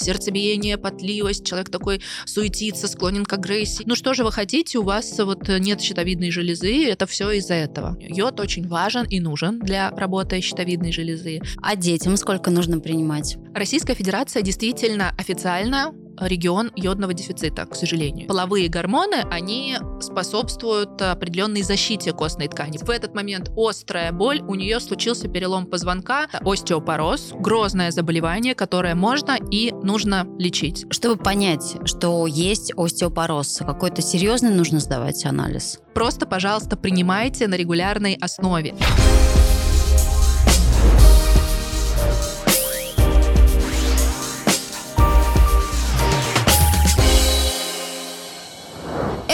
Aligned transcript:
сердцебиение, 0.00 0.78
потливость, 0.78 1.44
человек 1.44 1.70
такой 1.70 2.00
суетится, 2.26 2.88
склонен 2.88 3.24
к 3.24 3.32
агрессии. 3.32 3.84
Ну 3.86 3.94
что 3.94 4.14
же 4.14 4.24
вы 4.24 4.32
хотите, 4.32 4.78
у 4.78 4.82
вас 4.82 5.18
вот 5.18 5.48
нет 5.48 5.80
щитовидной 5.80 6.30
железы, 6.30 6.86
это 6.86 7.06
все 7.06 7.30
из-за 7.32 7.54
этого. 7.54 7.96
Йод 8.00 8.40
очень 8.40 8.66
важен 8.66 9.04
и 9.04 9.20
нужен 9.20 9.58
для 9.60 9.90
работы 9.90 10.40
щитовидной 10.40 10.92
железы. 10.92 11.40
А 11.62 11.76
детям 11.76 12.16
сколько 12.16 12.50
нужно 12.50 12.80
принимать? 12.80 13.36
Российская 13.54 13.94
Федерация 13.94 14.42
действительно 14.42 15.14
официально 15.16 15.92
регион 16.20 16.70
йодного 16.76 17.14
дефицита, 17.14 17.66
к 17.66 17.74
сожалению. 17.74 18.28
Половые 18.28 18.68
гормоны, 18.68 19.24
они 19.30 19.78
способствуют 20.00 21.00
определенной 21.00 21.62
защите 21.62 22.12
костной 22.12 22.48
ткани. 22.48 22.78
В 22.78 22.90
этот 22.90 23.14
момент 23.14 23.50
острая 23.56 24.12
боль, 24.12 24.40
у 24.40 24.54
нее 24.54 24.80
случился 24.80 25.28
перелом 25.28 25.66
позвонка, 25.66 26.28
остеопороз, 26.40 27.32
грозное 27.34 27.90
заболевание, 27.90 28.54
которое 28.54 28.94
можно 28.94 29.36
и 29.50 29.72
нужно 29.82 30.26
лечить. 30.38 30.86
Чтобы 30.90 31.22
понять, 31.22 31.76
что 31.84 32.26
есть 32.26 32.72
остеопороз, 32.76 33.58
какой-то 33.58 34.02
серьезный 34.02 34.50
нужно 34.50 34.80
сдавать 34.80 35.24
анализ? 35.24 35.78
Просто, 35.94 36.26
пожалуйста, 36.26 36.76
принимайте 36.76 37.46
на 37.46 37.54
регулярной 37.54 38.14
основе. 38.14 38.74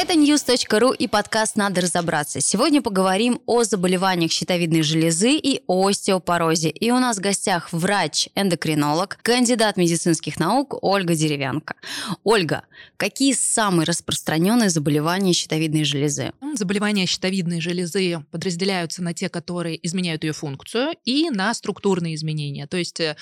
Это 0.08 0.14
news.ru 0.14 0.94
и 0.96 1.08
подкаст 1.08 1.56
«Надо 1.56 1.80
разобраться». 1.80 2.40
Сегодня 2.40 2.80
поговорим 2.80 3.40
о 3.44 3.64
заболеваниях 3.64 4.30
щитовидной 4.30 4.82
железы 4.82 5.32
и 5.32 5.62
остеопорозе. 5.66 6.70
И 6.70 6.92
у 6.92 7.00
нас 7.00 7.16
в 7.16 7.20
гостях 7.20 7.72
врач-эндокринолог, 7.72 9.18
кандидат 9.22 9.76
медицинских 9.76 10.38
наук 10.38 10.78
Ольга 10.80 11.16
Деревянко. 11.16 11.74
Ольга, 12.22 12.62
какие 12.96 13.32
самые 13.32 13.84
распространенные 13.84 14.70
заболевания 14.70 15.32
щитовидной 15.32 15.82
железы? 15.82 16.30
Заболевания 16.54 17.06
щитовидной 17.06 17.60
железы 17.60 18.24
подразделяются 18.30 19.02
на 19.02 19.12
те, 19.12 19.28
которые 19.28 19.84
изменяют 19.84 20.22
ее 20.22 20.34
функцию, 20.34 20.94
и 21.04 21.30
на 21.30 21.52
структурные 21.52 22.14
изменения. 22.14 22.68
То 22.68 22.76
есть 22.76 23.00
э, 23.00 23.16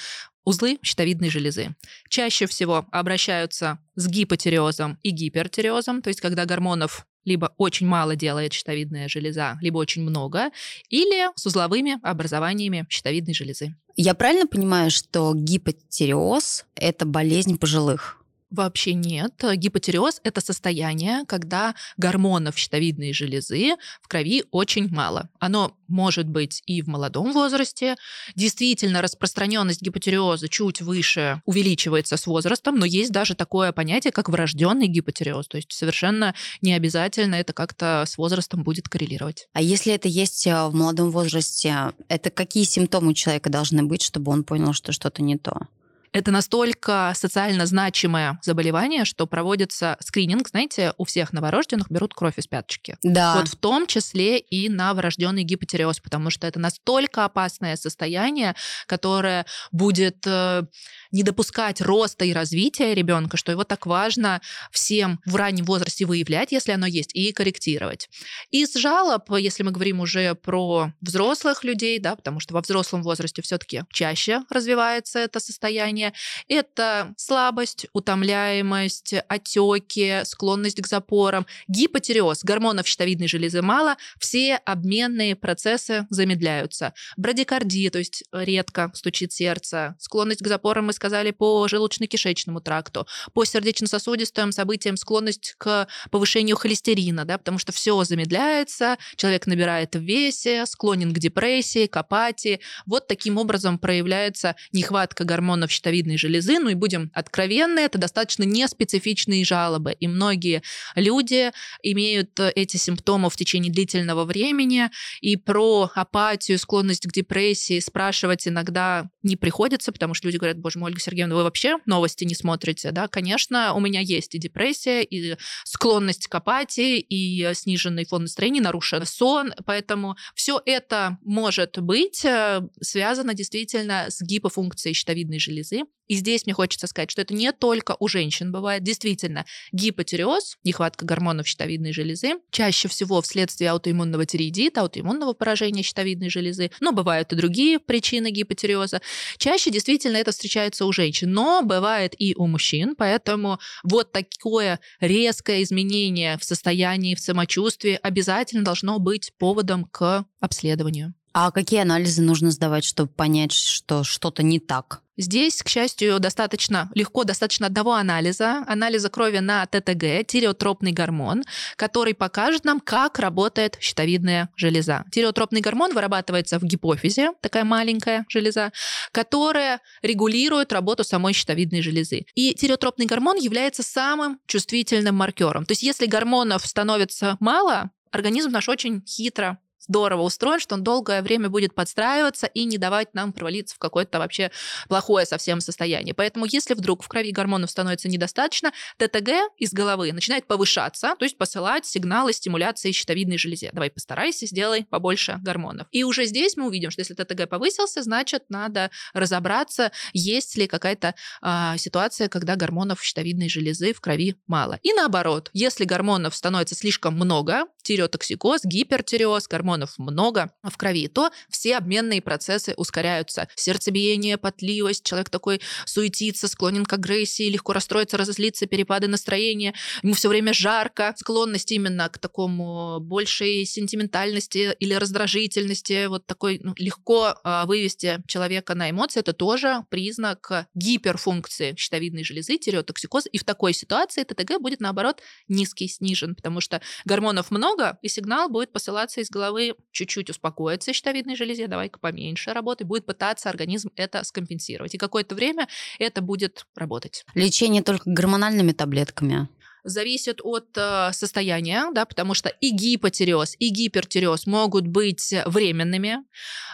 узлы 0.44 0.78
щитовидной 0.82 1.30
железы. 1.30 1.74
Чаще 2.08 2.46
всего 2.46 2.86
обращаются 2.90 3.78
с 3.94 4.06
гипотиреозом 4.06 4.98
и 5.02 5.10
гипертиреозом, 5.10 6.02
то 6.02 6.08
есть 6.08 6.20
когда 6.20 6.44
гормонов 6.44 7.06
либо 7.24 7.54
очень 7.56 7.86
мало 7.86 8.16
делает 8.16 8.52
щитовидная 8.52 9.08
железа, 9.08 9.58
либо 9.62 9.78
очень 9.78 10.02
много, 10.02 10.50
или 10.90 11.30
с 11.36 11.46
узловыми 11.46 11.98
образованиями 12.02 12.86
щитовидной 12.90 13.34
железы. 13.34 13.74
Я 13.96 14.14
правильно 14.14 14.46
понимаю, 14.46 14.90
что 14.90 15.32
гипотиреоз– 15.34 16.66
это 16.74 17.06
болезнь 17.06 17.58
пожилых? 17.58 18.23
Вообще 18.54 18.94
нет. 18.94 19.42
Гипотиреоз– 19.42 20.20
это 20.22 20.40
состояние, 20.40 21.24
когда 21.26 21.74
гормонов 21.96 22.56
щитовидной 22.56 23.12
железы 23.12 23.74
в 24.00 24.06
крови 24.06 24.44
очень 24.52 24.88
мало. 24.94 25.28
Оно 25.40 25.76
может 25.88 26.28
быть 26.28 26.62
и 26.66 26.80
в 26.80 26.86
молодом 26.86 27.32
возрасте. 27.32 27.96
Действительно, 28.36 29.02
распространенность 29.02 29.82
гипотиреоза 29.82 30.48
чуть 30.48 30.82
выше 30.82 31.42
увеличивается 31.46 32.16
с 32.16 32.28
возрастом, 32.28 32.78
но 32.78 32.86
есть 32.86 33.10
даже 33.10 33.34
такое 33.34 33.72
понятие, 33.72 34.12
как 34.12 34.28
врожденный 34.28 34.86
гипотиреоз. 34.86 35.48
То 35.48 35.56
есть 35.56 35.72
совершенно 35.72 36.32
не 36.62 36.74
обязательно 36.74 37.34
это 37.34 37.52
как-то 37.52 38.04
с 38.06 38.16
возрастом 38.16 38.62
будет 38.62 38.88
коррелировать. 38.88 39.48
А 39.52 39.60
если 39.60 39.92
это 39.92 40.06
есть 40.06 40.46
э, 40.46 40.66
в 40.68 40.74
молодом 40.76 41.10
возрасте, 41.10 41.92
это 42.08 42.30
какие 42.30 42.62
симптомы 42.62 43.10
у 43.10 43.14
человека 43.14 43.50
должны 43.50 43.82
быть, 43.82 44.02
чтобы 44.02 44.30
он 44.30 44.44
понял, 44.44 44.72
что 44.74 44.92
что-то 44.92 45.22
не 45.22 45.36
то? 45.36 45.66
Это 46.14 46.30
настолько 46.30 47.12
социально 47.16 47.66
значимое 47.66 48.38
заболевание, 48.40 49.04
что 49.04 49.26
проводится 49.26 49.96
скрининг, 49.98 50.48
знаете, 50.48 50.94
у 50.96 51.04
всех 51.04 51.32
новорожденных 51.32 51.90
берут 51.90 52.14
кровь 52.14 52.38
из 52.38 52.46
пяточки. 52.46 52.96
Да. 53.02 53.34
Вот 53.34 53.48
в 53.48 53.56
том 53.56 53.88
числе 53.88 54.38
и 54.38 54.68
на 54.68 54.94
врожденный 54.94 55.42
гипотереоз, 55.42 55.98
потому 55.98 56.30
что 56.30 56.46
это 56.46 56.60
настолько 56.60 57.24
опасное 57.24 57.74
состояние, 57.74 58.54
которое 58.86 59.44
будет 59.72 60.24
э, 60.24 60.62
не 61.10 61.24
допускать 61.24 61.80
роста 61.80 62.24
и 62.24 62.32
развития 62.32 62.94
ребенка, 62.94 63.36
что 63.36 63.50
его 63.50 63.64
так 63.64 63.84
важно 63.84 64.40
всем 64.70 65.20
в 65.26 65.34
раннем 65.34 65.64
возрасте 65.64 66.04
выявлять, 66.04 66.52
если 66.52 66.70
оно 66.70 66.86
есть, 66.86 67.12
и 67.12 67.32
корректировать. 67.32 68.08
Из 68.52 68.72
жалоб, 68.74 69.32
если 69.36 69.64
мы 69.64 69.72
говорим 69.72 69.98
уже 69.98 70.36
про 70.36 70.92
взрослых 71.00 71.64
людей, 71.64 71.98
да, 71.98 72.14
потому 72.14 72.38
что 72.38 72.54
во 72.54 72.60
взрослом 72.60 73.02
возрасте 73.02 73.42
все-таки 73.42 73.82
чаще 73.92 74.42
развивается 74.48 75.18
это 75.18 75.40
состояние, 75.40 76.03
состояния. 76.04 76.12
Это 76.48 77.14
слабость, 77.16 77.86
утомляемость, 77.92 79.14
отеки, 79.28 80.24
склонность 80.24 80.80
к 80.80 80.86
запорам, 80.86 81.46
гипотереоз, 81.68 82.44
гормонов 82.44 82.86
щитовидной 82.86 83.28
железы 83.28 83.62
мало, 83.62 83.96
все 84.18 84.56
обменные 84.56 85.36
процессы 85.36 86.06
замедляются. 86.10 86.92
Брадикардия, 87.16 87.90
то 87.90 87.98
есть 87.98 88.24
редко 88.32 88.90
стучит 88.94 89.32
сердце, 89.32 89.96
склонность 89.98 90.42
к 90.42 90.46
запорам, 90.46 90.86
мы 90.86 90.92
сказали, 90.92 91.30
по 91.30 91.66
желудочно-кишечному 91.66 92.60
тракту, 92.60 93.06
по 93.32 93.44
сердечно-сосудистым 93.44 94.52
событиям 94.52 94.96
склонность 94.96 95.54
к 95.58 95.88
повышению 96.10 96.56
холестерина, 96.56 97.24
да, 97.24 97.38
потому 97.38 97.58
что 97.58 97.72
все 97.72 98.02
замедляется, 98.04 98.98
человек 99.16 99.46
набирает 99.46 99.94
в 99.94 100.00
весе, 100.00 100.66
склонен 100.66 101.12
к 101.12 101.18
депрессии, 101.18 101.86
к 101.86 101.96
апатии. 101.96 102.60
Вот 102.86 103.06
таким 103.06 103.38
образом 103.38 103.78
проявляется 103.78 104.56
нехватка 104.72 105.24
гормонов 105.24 105.70
щитовидной 105.70 105.93
щитовидной 105.94 106.18
железы, 106.18 106.58
ну 106.58 106.70
и 106.70 106.74
будем 106.74 107.10
откровенны, 107.14 107.80
это 107.80 107.98
достаточно 107.98 108.44
неспецифичные 108.44 109.44
жалобы, 109.44 109.92
и 109.92 110.08
многие 110.08 110.62
люди 110.96 111.52
имеют 111.82 112.38
э, 112.40 112.52
эти 112.54 112.76
симптомы 112.76 113.30
в 113.30 113.36
течение 113.36 113.72
длительного 113.72 114.24
времени, 114.24 114.90
и 115.20 115.36
про 115.36 115.90
апатию, 115.94 116.58
склонность 116.58 117.06
к 117.06 117.12
депрессии 117.12 117.80
спрашивать 117.80 118.48
иногда 118.48 119.08
не 119.22 119.36
приходится, 119.36 119.92
потому 119.92 120.14
что 120.14 120.26
люди 120.26 120.36
говорят, 120.36 120.58
боже 120.58 120.78
мой, 120.78 120.90
Ольга 120.90 121.00
Сергеевна, 121.00 121.34
вы 121.34 121.42
вообще 121.44 121.76
новости 121.86 122.24
не 122.24 122.34
смотрите, 122.34 122.90
да? 122.90 123.08
Конечно, 123.08 123.74
у 123.74 123.80
меня 123.80 124.00
есть 124.00 124.34
и 124.34 124.38
депрессия, 124.38 125.02
и 125.02 125.36
склонность 125.64 126.26
к 126.26 126.34
апатии, 126.34 126.98
и 126.98 127.54
сниженный 127.54 128.04
фон 128.04 128.22
настроения, 128.22 128.60
нарушен 128.60 129.06
сон, 129.06 129.52
поэтому 129.64 130.16
все 130.34 130.60
это 130.64 131.18
может 131.22 131.78
быть 131.78 132.24
э, 132.24 132.62
связано 132.80 133.34
действительно 133.34 134.06
с 134.08 134.20
гипофункцией 134.22 134.94
щитовидной 134.94 135.38
железы, 135.38 135.83
и 136.06 136.16
здесь 136.16 136.44
мне 136.44 136.52
хочется 136.52 136.86
сказать, 136.86 137.10
что 137.10 137.22
это 137.22 137.34
не 137.34 137.50
только 137.52 137.96
у 137.98 138.08
женщин 138.08 138.52
бывает. 138.52 138.82
Действительно, 138.82 139.46
гипотиреоз, 139.72 140.58
нехватка 140.62 141.06
гормонов 141.06 141.46
щитовидной 141.46 141.92
железы, 141.92 142.34
чаще 142.50 142.88
всего 142.88 143.22
вследствие 143.22 143.70
аутоиммунного 143.70 144.26
тиреидита, 144.26 144.82
аутоиммунного 144.82 145.32
поражения 145.32 145.82
щитовидной 145.82 146.28
железы, 146.28 146.70
но 146.80 146.92
бывают 146.92 147.32
и 147.32 147.36
другие 147.36 147.78
причины 147.78 148.30
гипотиреоза. 148.30 149.00
Чаще 149.38 149.70
действительно 149.70 150.16
это 150.18 150.32
встречается 150.32 150.84
у 150.84 150.92
женщин, 150.92 151.32
но 151.32 151.62
бывает 151.62 152.14
и 152.18 152.34
у 152.36 152.46
мужчин, 152.46 152.94
поэтому 152.96 153.58
вот 153.82 154.12
такое 154.12 154.80
резкое 155.00 155.62
изменение 155.62 156.36
в 156.38 156.44
состоянии, 156.44 157.14
в 157.14 157.20
самочувствии 157.20 157.98
обязательно 158.02 158.62
должно 158.62 158.98
быть 158.98 159.32
поводом 159.38 159.84
к 159.84 160.26
обследованию. 160.40 161.14
А 161.32 161.50
какие 161.50 161.80
анализы 161.80 162.22
нужно 162.22 162.50
сдавать, 162.50 162.84
чтобы 162.84 163.10
понять, 163.10 163.52
что 163.52 164.04
что-то 164.04 164.42
не 164.42 164.60
так? 164.60 165.03
Здесь, 165.16 165.62
к 165.62 165.68
счастью, 165.68 166.18
достаточно 166.18 166.90
легко, 166.94 167.24
достаточно 167.24 167.68
одного 167.68 167.94
анализа, 167.94 168.64
анализа 168.66 169.08
крови 169.10 169.38
на 169.38 169.64
ТТГ, 169.66 170.26
тиреотропный 170.26 170.90
гормон, 170.90 171.44
который 171.76 172.14
покажет 172.14 172.64
нам, 172.64 172.80
как 172.80 173.20
работает 173.20 173.76
щитовидная 173.80 174.48
железа. 174.56 175.04
Тиреотропный 175.12 175.60
гормон 175.60 175.94
вырабатывается 175.94 176.58
в 176.58 176.64
гипофизе, 176.64 177.32
такая 177.40 177.64
маленькая 177.64 178.26
железа, 178.28 178.72
которая 179.12 179.80
регулирует 180.02 180.72
работу 180.72 181.04
самой 181.04 181.32
щитовидной 181.32 181.82
железы. 181.82 182.26
И 182.34 182.54
тиреотропный 182.54 183.06
гормон 183.06 183.36
является 183.36 183.84
самым 183.84 184.40
чувствительным 184.46 185.14
маркером. 185.14 185.64
То 185.64 185.72
есть 185.72 185.82
если 185.82 186.06
гормонов 186.06 186.66
становится 186.66 187.36
мало, 187.38 187.90
организм 188.10 188.50
наш 188.50 188.68
очень 188.68 189.04
хитро 189.06 189.58
здорово 189.88 190.22
устроен, 190.22 190.60
что 190.60 190.74
он 190.74 190.82
долгое 190.82 191.22
время 191.22 191.48
будет 191.48 191.74
подстраиваться 191.74 192.46
и 192.46 192.64
не 192.64 192.78
давать 192.78 193.14
нам 193.14 193.32
провалиться 193.32 193.76
в 193.76 193.78
какое-то 193.78 194.18
вообще 194.18 194.50
плохое 194.88 195.26
совсем 195.26 195.60
состояние. 195.60 196.14
Поэтому 196.14 196.46
если 196.46 196.74
вдруг 196.74 197.02
в 197.02 197.08
крови 197.08 197.32
гормонов 197.32 197.70
становится 197.70 198.08
недостаточно, 198.08 198.72
ТТГ 198.98 199.30
из 199.58 199.72
головы 199.72 200.12
начинает 200.12 200.46
повышаться, 200.46 201.14
то 201.18 201.24
есть 201.24 201.38
посылать 201.38 201.86
сигналы 201.86 202.32
стимуляции 202.32 202.92
щитовидной 202.92 203.38
железе. 203.38 203.70
Давай 203.72 203.90
постарайся, 203.90 204.46
сделай 204.46 204.84
побольше 204.84 205.38
гормонов. 205.42 205.86
И 205.90 206.04
уже 206.04 206.26
здесь 206.26 206.56
мы 206.56 206.66
увидим, 206.66 206.90
что 206.90 207.00
если 207.00 207.14
ТТГ 207.14 207.48
повысился, 207.48 208.02
значит, 208.02 208.44
надо 208.48 208.90
разобраться, 209.12 209.92
есть 210.12 210.56
ли 210.56 210.66
какая-то 210.66 211.14
э, 211.42 211.74
ситуация, 211.78 212.28
когда 212.28 212.56
гормонов 212.56 213.02
щитовидной 213.02 213.48
железы 213.48 213.92
в 213.92 214.00
крови 214.00 214.36
мало. 214.46 214.78
И 214.82 214.92
наоборот, 214.92 215.50
если 215.52 215.84
гормонов 215.84 216.34
становится 216.34 216.74
слишком 216.74 217.14
много, 217.14 217.64
тиреотоксикоз, 217.82 218.64
гипертиреоз, 218.64 219.46
гормон 219.46 219.73
гормонов 219.74 219.98
много 219.98 220.50
в 220.62 220.76
крови, 220.76 221.08
то 221.08 221.30
все 221.48 221.76
обменные 221.76 222.22
процессы 222.22 222.74
ускоряются. 222.76 223.48
Сердцебиение, 223.56 224.36
потливость, 224.38 225.04
человек 225.04 225.30
такой 225.30 225.60
суетится, 225.86 226.48
склонен 226.48 226.84
к 226.84 226.92
агрессии, 226.92 227.50
легко 227.50 227.72
расстроиться, 227.72 228.16
разозлиться, 228.16 228.66
перепады 228.66 229.08
настроения, 229.08 229.74
ему 230.02 230.14
все 230.14 230.28
время 230.28 230.52
жарко, 230.52 231.14
склонность 231.16 231.72
именно 231.72 232.08
к 232.08 232.18
такому 232.18 233.00
большей 233.00 233.64
сентиментальности 233.64 234.74
или 234.78 234.94
раздражительности, 234.94 236.06
вот 236.06 236.26
такой 236.26 236.60
ну, 236.62 236.74
легко 236.76 237.34
э, 237.44 237.64
вывести 237.66 238.22
человека 238.26 238.74
на 238.74 238.90
эмоции, 238.90 239.20
это 239.20 239.32
тоже 239.32 239.84
признак 239.90 240.68
гиперфункции 240.74 241.74
щитовидной 241.76 242.24
железы, 242.24 242.58
тиреотоксикоз, 242.58 243.26
и 243.32 243.38
в 243.38 243.44
такой 243.44 243.72
ситуации 243.72 244.22
ТТГ 244.24 244.60
будет, 244.60 244.80
наоборот, 244.80 245.20
низкий, 245.48 245.88
снижен, 245.88 246.34
потому 246.34 246.60
что 246.60 246.80
гормонов 247.04 247.50
много, 247.50 247.98
и 248.02 248.08
сигнал 248.08 248.48
будет 248.48 248.72
посылаться 248.72 249.20
из 249.20 249.30
головы 249.30 249.63
чуть-чуть 249.92 250.30
успокоиться 250.30 250.92
щитовидной 250.92 251.36
железе, 251.36 251.66
давай-ка 251.66 251.98
поменьше 251.98 252.52
работы, 252.52 252.84
будет 252.84 253.06
пытаться 253.06 253.48
организм 253.48 253.90
это 253.96 254.22
скомпенсировать. 254.24 254.94
И 254.94 254.98
какое-то 254.98 255.34
время 255.34 255.68
это 255.98 256.20
будет 256.20 256.66
работать. 256.76 257.24
Лечение 257.34 257.82
только 257.82 258.10
гормональными 258.10 258.72
таблетками? 258.72 259.48
зависит 259.84 260.40
от 260.42 260.68
э, 260.76 261.10
состояния, 261.12 261.90
да, 261.92 262.06
потому 262.06 262.34
что 262.34 262.48
и 262.48 262.70
гипотиреоз, 262.70 263.54
и 263.58 263.68
гипертиреоз 263.68 264.46
могут 264.46 264.86
быть 264.86 265.32
временными. 265.44 266.24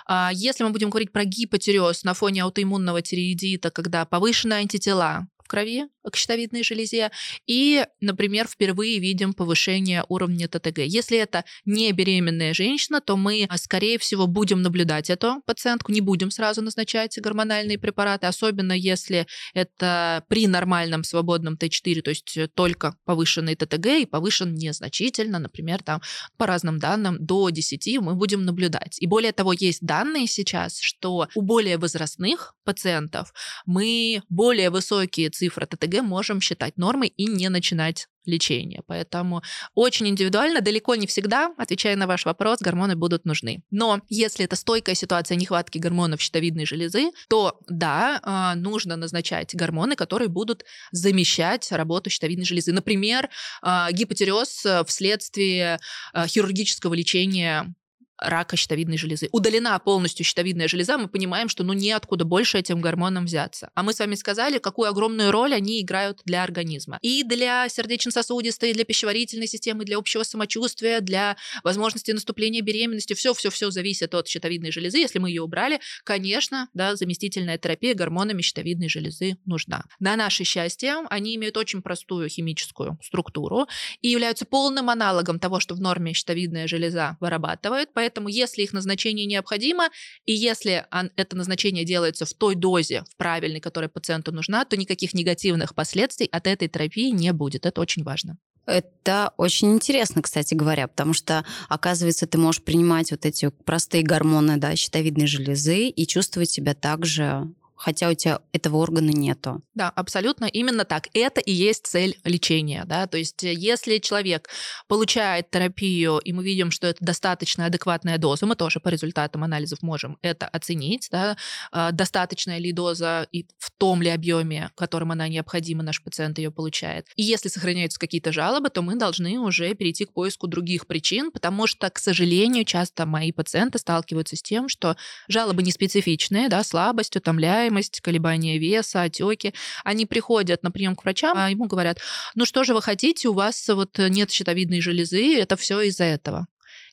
А 0.07 0.31
если 0.33 0.65
мы 0.65 0.71
будем 0.71 0.91
говорить 0.91 1.13
про 1.13 1.25
гипотиреоз 1.25 2.05
на 2.05 2.15
фоне 2.15 2.45
аутоиммунного 2.45 3.03
тиреидита, 3.03 3.71
когда 3.71 4.07
повышенные 4.07 4.61
антитела 4.61 5.27
в 5.45 5.49
крови, 5.49 5.89
к 6.09 6.17
щитовидной 6.17 6.63
железе, 6.63 7.11
и, 7.47 7.85
например, 8.01 8.47
впервые 8.47 8.99
видим 8.99 9.33
повышение 9.33 10.05
уровня 10.09 10.49
ТТГ. 10.49 10.79
Если 10.79 11.19
это 11.19 11.45
не 11.65 11.93
беременная 11.93 12.55
женщина, 12.55 13.01
то 13.01 13.17
мы, 13.17 13.47
а, 13.49 13.59
скорее 13.59 13.99
всего, 13.99 14.27
будем 14.27 14.63
наблюдать 14.63 15.11
эту 15.11 15.43
пациентку, 15.47 15.93
не 15.93 16.01
будем 16.01 16.31
сразу 16.31 16.63
назначать 16.63 17.19
гормональные 17.19 17.79
препараты, 17.79 18.27
особенно 18.27 18.73
если 18.73 19.27
это 19.55 20.25
при 20.29 20.47
нормальном 20.47 21.05
свободном 21.05 21.55
Т4, 21.55 22.03
то 22.03 22.11
есть 22.11 22.39
только 22.55 22.97
повышенный 23.05 23.57
ТТГ 23.57 23.87
и 23.87 24.07
повышен 24.07 24.55
незначительно, 24.55 25.39
например, 25.39 25.83
там 25.83 26.01
по 26.37 26.47
разным 26.47 26.79
данным 26.79 27.17
до 27.21 27.51
10 27.51 28.01
мы 28.01 28.15
будем 28.15 28.45
наблюдать. 28.45 29.01
И 29.01 29.07
более 29.07 29.33
того, 29.33 29.53
есть 29.53 29.81
данные 29.83 30.27
сейчас, 30.27 30.79
что 30.81 31.29
у 31.35 31.43
более 31.43 31.79
возрастных 31.79 32.55
пациентов 32.65 33.33
мы 33.67 34.23
более 34.29 34.71
высокие 34.71 35.31
цифры 35.31 35.67
ТТГ 35.67 35.90
ТГ 35.91 36.03
можем 36.03 36.41
считать 36.41 36.77
нормой 36.77 37.09
и 37.09 37.27
не 37.27 37.49
начинать 37.49 38.09
лечение. 38.27 38.83
Поэтому 38.87 39.43
очень 39.75 40.09
индивидуально, 40.09 40.61
далеко 40.61 40.95
не 40.95 41.07
всегда, 41.07 41.53
отвечая 41.57 41.97
на 41.97 42.07
ваш 42.07 42.27
вопрос, 42.27 42.61
гормоны 42.61 42.95
будут 42.95 43.25
нужны. 43.25 43.63
Но 43.71 44.01
если 44.09 44.45
это 44.45 44.57
стойкая 44.57 44.95
ситуация 44.95 45.37
нехватки 45.37 45.79
гормонов 45.79 46.21
щитовидной 46.21 46.67
железы, 46.67 47.11
то 47.29 47.59
да, 47.69 48.21
а, 48.23 48.55
нужно 48.55 48.97
назначать 48.97 49.55
гормоны, 49.55 49.97
которые 49.97 50.29
будут 50.29 50.65
замещать 50.93 51.73
работу 51.73 52.11
щитовидной 52.11 52.45
железы. 52.45 52.73
Например, 52.73 53.29
а, 53.63 53.91
гипотереоз 53.91 54.67
вследствие 54.87 55.81
а, 56.13 56.27
хирургического 56.27 56.95
лечения 56.95 57.75
рака 58.21 58.57
щитовидной 58.57 58.99
железы. 58.99 59.29
Удалена 59.33 59.79
полностью 59.79 60.25
щитовидная 60.25 60.69
железа, 60.69 60.99
мы 60.99 61.09
понимаем, 61.09 61.49
что 61.49 61.65
ну 61.65 61.73
неоткуда 61.73 62.25
больше 62.25 62.59
этим 62.59 62.81
гормонам 62.81 63.25
взяться. 63.25 63.71
А 63.75 63.83
мы 63.83 63.93
с 63.93 63.99
вами 63.99 64.15
сказали, 64.15 64.59
какую 64.59 64.89
огромную 64.89 65.31
роль 65.31 65.55
они 65.55 65.81
играют 65.81 66.21
для 66.25 66.43
организма. 66.43 66.99
И 67.03 67.25
для 67.25 67.69
сердечно-сосудистой, 67.69 68.73
для 68.73 68.85
пищеварительной 68.85 69.47
системы, 69.47 69.85
для 69.85 69.97
общего 69.97 70.23
самочувствия, 70.23 71.01
для 71.01 71.37
возможности 71.65 72.11
наступления 72.11 72.63
беременности. 72.63 73.15
Все-все-все 73.15 73.71
зависит 73.71 74.15
от 74.15 74.29
щитовидной 74.29 74.73
железы. 74.73 74.99
Если 74.99 75.19
мы 75.19 75.31
ее 75.31 75.43
убрали, 75.43 75.81
конечно, 76.05 76.69
да, 76.75 76.97
заместительная 76.97 77.59
терапия 77.59 77.95
гормонами 77.95 78.43
щитовидной 78.43 78.89
железы 78.89 79.39
нужна. 79.47 79.85
На 79.99 80.17
наше 80.17 80.45
счастье, 80.45 80.97
они 81.09 81.37
имеют 81.37 81.57
очень 81.57 81.83
простую 81.83 82.29
химическую 82.29 82.99
структуру 83.03 83.67
и 84.03 84.09
являются 84.09 84.45
полным 84.45 84.91
аналогом 84.91 85.39
того, 85.39 85.61
что 85.61 85.75
в 85.75 85.81
норме 85.81 86.13
щитовидная 86.13 86.67
железа 86.67 87.17
вырабатывает, 87.21 87.91
поэтому 87.95 88.10
Поэтому, 88.11 88.29
если 88.29 88.63
их 88.63 88.73
назначение 88.73 89.25
необходимо, 89.25 89.89
и 90.27 90.33
если 90.33 90.85
это 91.15 91.37
назначение 91.37 91.85
делается 91.85 92.27
в 92.27 92.35
той 92.35 92.57
дозе, 92.57 93.05
в 93.09 93.17
правильной, 93.17 93.61
которая 93.61 93.89
пациенту 93.89 94.33
нужна, 94.33 94.65
то 94.65 94.77
никаких 94.77 95.15
негативных 95.15 95.77
последствий 95.77 96.27
от 96.33 96.49
этой 96.49 96.67
терапии 96.67 97.11
не 97.11 97.33
будет. 97.33 97.67
Это 97.67 97.81
очень 97.81 98.03
важно. 98.03 98.37
Это 98.67 99.33
очень 99.37 99.73
интересно, 99.73 100.23
кстати 100.23 100.55
говоря, 100.55 100.89
потому 100.89 101.13
что, 101.13 101.45
оказывается, 101.69 102.27
ты 102.27 102.37
можешь 102.37 102.63
принимать 102.63 103.13
вот 103.13 103.25
эти 103.25 103.51
простые 103.65 104.03
гормоны 104.03 104.57
да, 104.57 104.75
щитовидной 104.75 105.29
железы 105.29 105.87
и 105.87 106.07
чувствовать 106.07 106.51
себя 106.51 106.75
также 106.75 107.49
хотя 107.81 108.11
у 108.11 108.15
тебя 108.15 108.41
этого 108.53 108.77
органа 108.77 109.11
нету. 109.11 109.63
Да, 109.75 109.89
абсолютно 109.89 110.45
именно 110.45 110.85
так. 110.85 111.09
Это 111.15 111.41
и 111.41 111.51
есть 111.51 111.87
цель 111.87 112.19
лечения. 112.25 112.85
Да? 112.87 113.07
То 113.07 113.17
есть 113.17 113.43
э, 113.43 113.55
если 113.55 113.97
человек 113.99 114.51
получает 114.87 115.51
терапию, 115.51 116.19
и 116.19 116.33
мы 116.35 116.45
видим, 116.45 116.71
что 116.71 116.87
это 116.87 117.03
достаточно 117.03 117.65
адекватная 117.65 118.19
доза, 118.19 118.45
мы 118.45 118.55
тоже 118.55 118.81
по 118.81 118.91
результатам 118.91 119.45
анализов 119.45 119.81
можем 119.83 120.19
это 120.21 120.47
оценить, 120.47 121.09
да? 121.11 121.39
А, 121.73 121.93
достаточная 121.93 122.59
ли 122.59 122.73
доза 122.73 123.27
и 123.33 123.47
в 123.59 123.71
том 123.79 124.03
ли 124.03 124.11
объеме, 124.11 124.71
которым 124.77 125.13
она 125.13 125.29
необходима, 125.29 125.83
наш 125.83 126.03
пациент 126.03 126.39
ее 126.39 126.51
получает. 126.51 127.07
И 127.17 127.23
если 127.23 127.49
сохраняются 127.49 127.99
какие-то 127.99 128.31
жалобы, 128.31 128.69
то 128.69 128.83
мы 128.83 128.97
должны 128.97 129.39
уже 129.39 129.75
перейти 129.75 130.05
к 130.05 130.13
поиску 130.13 130.49
других 130.49 130.87
причин, 130.87 131.31
потому 131.31 131.67
что, 131.67 131.89
к 131.89 131.99
сожалению, 131.99 132.67
часто 132.67 133.07
мои 133.07 133.33
пациенты 133.33 133.79
сталкиваются 133.79 134.37
с 134.37 134.43
тем, 134.43 134.69
что 134.69 134.97
жалобы 135.29 135.63
неспецифичные, 135.63 136.51
да, 136.51 136.63
слабость, 136.63 137.17
утомляемость, 137.17 137.70
утомляемость, 137.71 138.01
колебания 138.01 138.59
веса, 138.59 139.03
отеки. 139.03 139.55
Они 139.85 140.07
приходят 140.07 140.63
на 140.63 140.71
прием 140.71 140.97
к 140.97 141.05
врачам, 141.05 141.37
а 141.37 141.51
ему 141.51 141.67
говорят, 141.67 141.99
ну 142.35 142.45
что 142.45 142.65
же 142.65 142.75
вы 142.75 142.83
хотите, 142.83 143.29
у 143.29 143.33
вас 143.33 143.69
вот 143.69 143.99
нет 143.99 144.31
щитовидной 144.31 144.81
железы, 144.81 145.37
это 145.37 145.57
все 145.57 145.81
из-за 145.83 146.05
этого. 146.05 146.47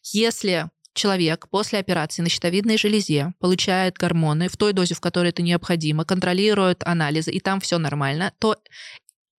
Если 0.03 0.69
человек 0.93 1.47
после 1.49 1.79
операции 1.79 2.23
на 2.23 2.29
щитовидной 2.29 2.77
железе 2.77 3.33
получает 3.39 3.97
гормоны 3.97 4.47
в 4.47 4.57
той 4.57 4.73
дозе, 4.73 4.95
в 4.95 5.01
которой 5.01 5.29
это 5.29 5.41
необходимо, 5.41 6.05
контролирует 6.05 6.83
анализы, 6.85 7.31
и 7.31 7.39
там 7.39 7.59
все 7.59 7.77
нормально, 7.77 8.31
то 8.39 8.55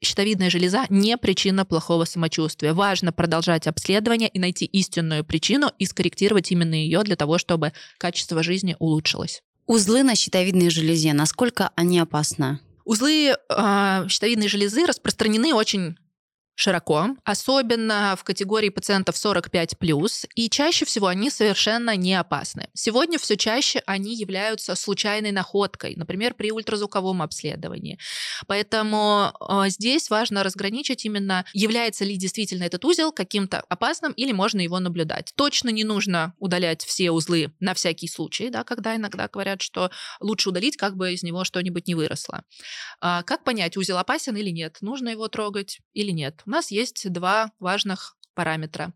щитовидная 0.04 0.50
железа 0.50 0.86
не 0.90 1.16
причина 1.16 1.64
плохого 1.64 2.04
самочувствия. 2.04 2.72
Важно 2.72 3.12
продолжать 3.12 3.66
обследование 3.66 4.28
и 4.28 4.38
найти 4.38 4.64
истинную 4.66 5.24
причину 5.24 5.72
и 5.78 5.86
скорректировать 5.86 6.52
именно 6.52 6.74
ее 6.74 7.02
для 7.02 7.16
того, 7.16 7.38
чтобы 7.38 7.72
качество 7.98 8.42
жизни 8.44 8.76
улучшилось. 8.78 9.42
Узлы 9.68 10.02
на 10.02 10.14
щитовидной 10.14 10.70
железе, 10.70 11.12
насколько 11.12 11.70
они 11.76 11.98
опасны? 11.98 12.58
Узлы 12.86 13.36
э, 13.36 14.08
щитовидной 14.08 14.48
железы 14.48 14.86
распространены 14.86 15.52
очень 15.52 15.98
широко, 16.58 17.10
особенно 17.24 18.16
в 18.18 18.24
категории 18.24 18.68
пациентов 18.68 19.14
45+, 19.14 20.26
и 20.34 20.50
чаще 20.50 20.84
всего 20.84 21.06
они 21.06 21.30
совершенно 21.30 21.94
не 21.94 22.14
опасны. 22.14 22.68
Сегодня 22.74 23.16
все 23.18 23.36
чаще 23.36 23.80
они 23.86 24.16
являются 24.16 24.74
случайной 24.74 25.30
находкой, 25.30 25.94
например, 25.94 26.34
при 26.34 26.50
ультразвуковом 26.50 27.22
обследовании. 27.22 28.00
Поэтому 28.48 29.32
э, 29.40 29.68
здесь 29.68 30.10
важно 30.10 30.42
разграничить 30.42 31.04
именно, 31.04 31.44
является 31.52 32.04
ли 32.04 32.16
действительно 32.16 32.64
этот 32.64 32.84
узел 32.84 33.12
каким-то 33.12 33.60
опасным 33.68 34.10
или 34.12 34.32
можно 34.32 34.60
его 34.60 34.80
наблюдать. 34.80 35.32
Точно 35.36 35.68
не 35.68 35.84
нужно 35.84 36.34
удалять 36.38 36.84
все 36.84 37.12
узлы 37.12 37.52
на 37.60 37.74
всякий 37.74 38.08
случай, 38.08 38.50
да, 38.50 38.64
когда 38.64 38.96
иногда 38.96 39.28
говорят, 39.28 39.62
что 39.62 39.92
лучше 40.18 40.48
удалить, 40.48 40.76
как 40.76 40.96
бы 40.96 41.12
из 41.12 41.22
него 41.22 41.44
что-нибудь 41.44 41.86
не 41.86 41.94
выросло. 41.94 42.42
А 43.00 43.22
как 43.22 43.44
понять, 43.44 43.76
узел 43.76 43.98
опасен 43.98 44.36
или 44.36 44.50
нет? 44.50 44.78
Нужно 44.80 45.10
его 45.10 45.28
трогать 45.28 45.78
или 45.94 46.10
нет? 46.10 46.42
У 46.48 46.50
нас 46.50 46.70
есть 46.70 47.12
два 47.12 47.52
важных 47.60 48.16
параметра. 48.38 48.92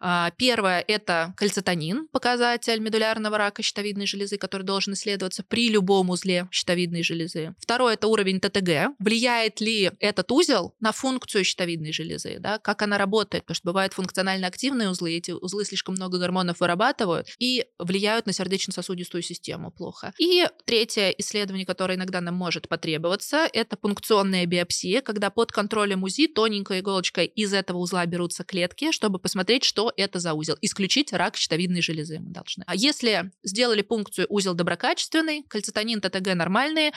А, 0.00 0.30
первое– 0.38 0.84
это 0.88 1.34
кальцитонин, 1.36 2.08
показатель 2.08 2.78
медулярного 2.78 3.36
рака 3.36 3.62
щитовидной 3.62 4.06
железы, 4.06 4.38
который 4.38 4.62
должен 4.62 4.94
исследоваться 4.94 5.42
при 5.42 5.68
любом 5.68 6.10
узле 6.10 6.48
щитовидной 6.50 7.02
железы. 7.02 7.54
Второе– 7.58 7.94
это 7.94 8.06
уровень 8.06 8.40
ТТГ. 8.40 8.94
Влияет 8.98 9.60
ли 9.60 9.90
этот 9.98 10.30
узел 10.32 10.74
на 10.80 10.92
функцию 10.92 11.44
щитовидной 11.44 11.92
железы, 11.92 12.38
да, 12.38 12.58
как 12.58 12.82
она 12.82 12.96
работает, 12.96 13.44
потому 13.44 13.56
что 13.56 13.68
бывают 13.68 13.92
функционально 13.92 14.46
активные 14.46 14.88
узлы, 14.88 15.16
эти 15.16 15.32
узлы 15.32 15.64
слишком 15.64 15.96
много 15.96 16.18
гормонов 16.18 16.60
вырабатывают 16.60 17.28
и 17.38 17.66
влияют 17.78 18.26
на 18.26 18.32
сердечно-сосудистую 18.32 19.22
систему 19.22 19.70
плохо. 19.70 20.14
И 20.18 20.46
третье 20.64 21.10
исследование, 21.10 21.66
которое 21.66 21.96
иногда 21.96 22.20
нам 22.20 22.34
может 22.34 22.68
потребоваться, 22.68 23.48
это 23.52 23.76
пункционная 23.76 24.46
биопсия, 24.46 25.02
когда 25.02 25.30
под 25.30 25.50
контролем 25.52 26.04
УЗИ 26.04 26.28
тоненькой 26.28 26.80
иголочкой 26.80 27.26
из 27.26 27.52
этого 27.52 27.78
узла 27.78 28.06
берутся 28.06 28.44
клетки, 28.44 28.77
клетки, 28.78 28.94
чтобы 28.94 29.18
посмотреть, 29.18 29.64
что 29.64 29.92
это 29.96 30.18
за 30.18 30.34
узел. 30.34 30.56
Исключить 30.60 31.12
рак 31.12 31.36
щитовидной 31.36 31.82
железы 31.82 32.18
мы 32.20 32.30
должны. 32.30 32.64
А 32.66 32.74
если 32.74 33.30
сделали 33.42 33.82
пункцию 33.82 34.26
узел 34.28 34.54
доброкачественный, 34.54 35.42
кальцитонин, 35.48 36.00
ТТГ 36.00 36.34
нормальные, 36.34 36.92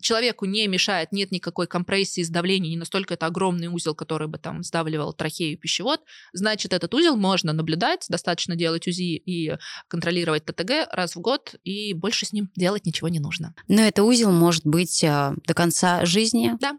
человеку 0.00 0.44
не 0.46 0.66
мешает, 0.66 1.12
нет 1.12 1.30
никакой 1.32 1.66
компрессии, 1.66 2.22
сдавления, 2.22 2.70
не 2.70 2.76
настолько 2.76 3.14
это 3.14 3.26
огромный 3.26 3.68
узел, 3.68 3.94
который 3.94 4.28
бы 4.28 4.38
там 4.38 4.62
сдавливал 4.62 5.12
трахею 5.12 5.52
и 5.52 5.56
пищевод, 5.56 6.00
значит, 6.32 6.72
этот 6.72 6.92
узел 6.94 7.16
можно 7.16 7.52
наблюдать, 7.52 8.06
достаточно 8.08 8.56
делать 8.56 8.86
УЗИ 8.86 9.16
и 9.16 9.56
контролировать 9.88 10.44
ТТГ 10.44 10.88
раз 10.92 11.16
в 11.16 11.20
год, 11.20 11.54
и 11.64 11.92
больше 11.92 12.26
с 12.26 12.32
ним 12.32 12.50
делать 12.56 12.86
ничего 12.86 13.08
не 13.08 13.20
нужно. 13.20 13.54
Но 13.68 13.82
это 13.82 14.02
узел 14.02 14.32
может 14.32 14.66
быть 14.66 15.02
э, 15.04 15.34
до 15.46 15.54
конца 15.54 16.04
жизни? 16.04 16.52
Да. 16.60 16.78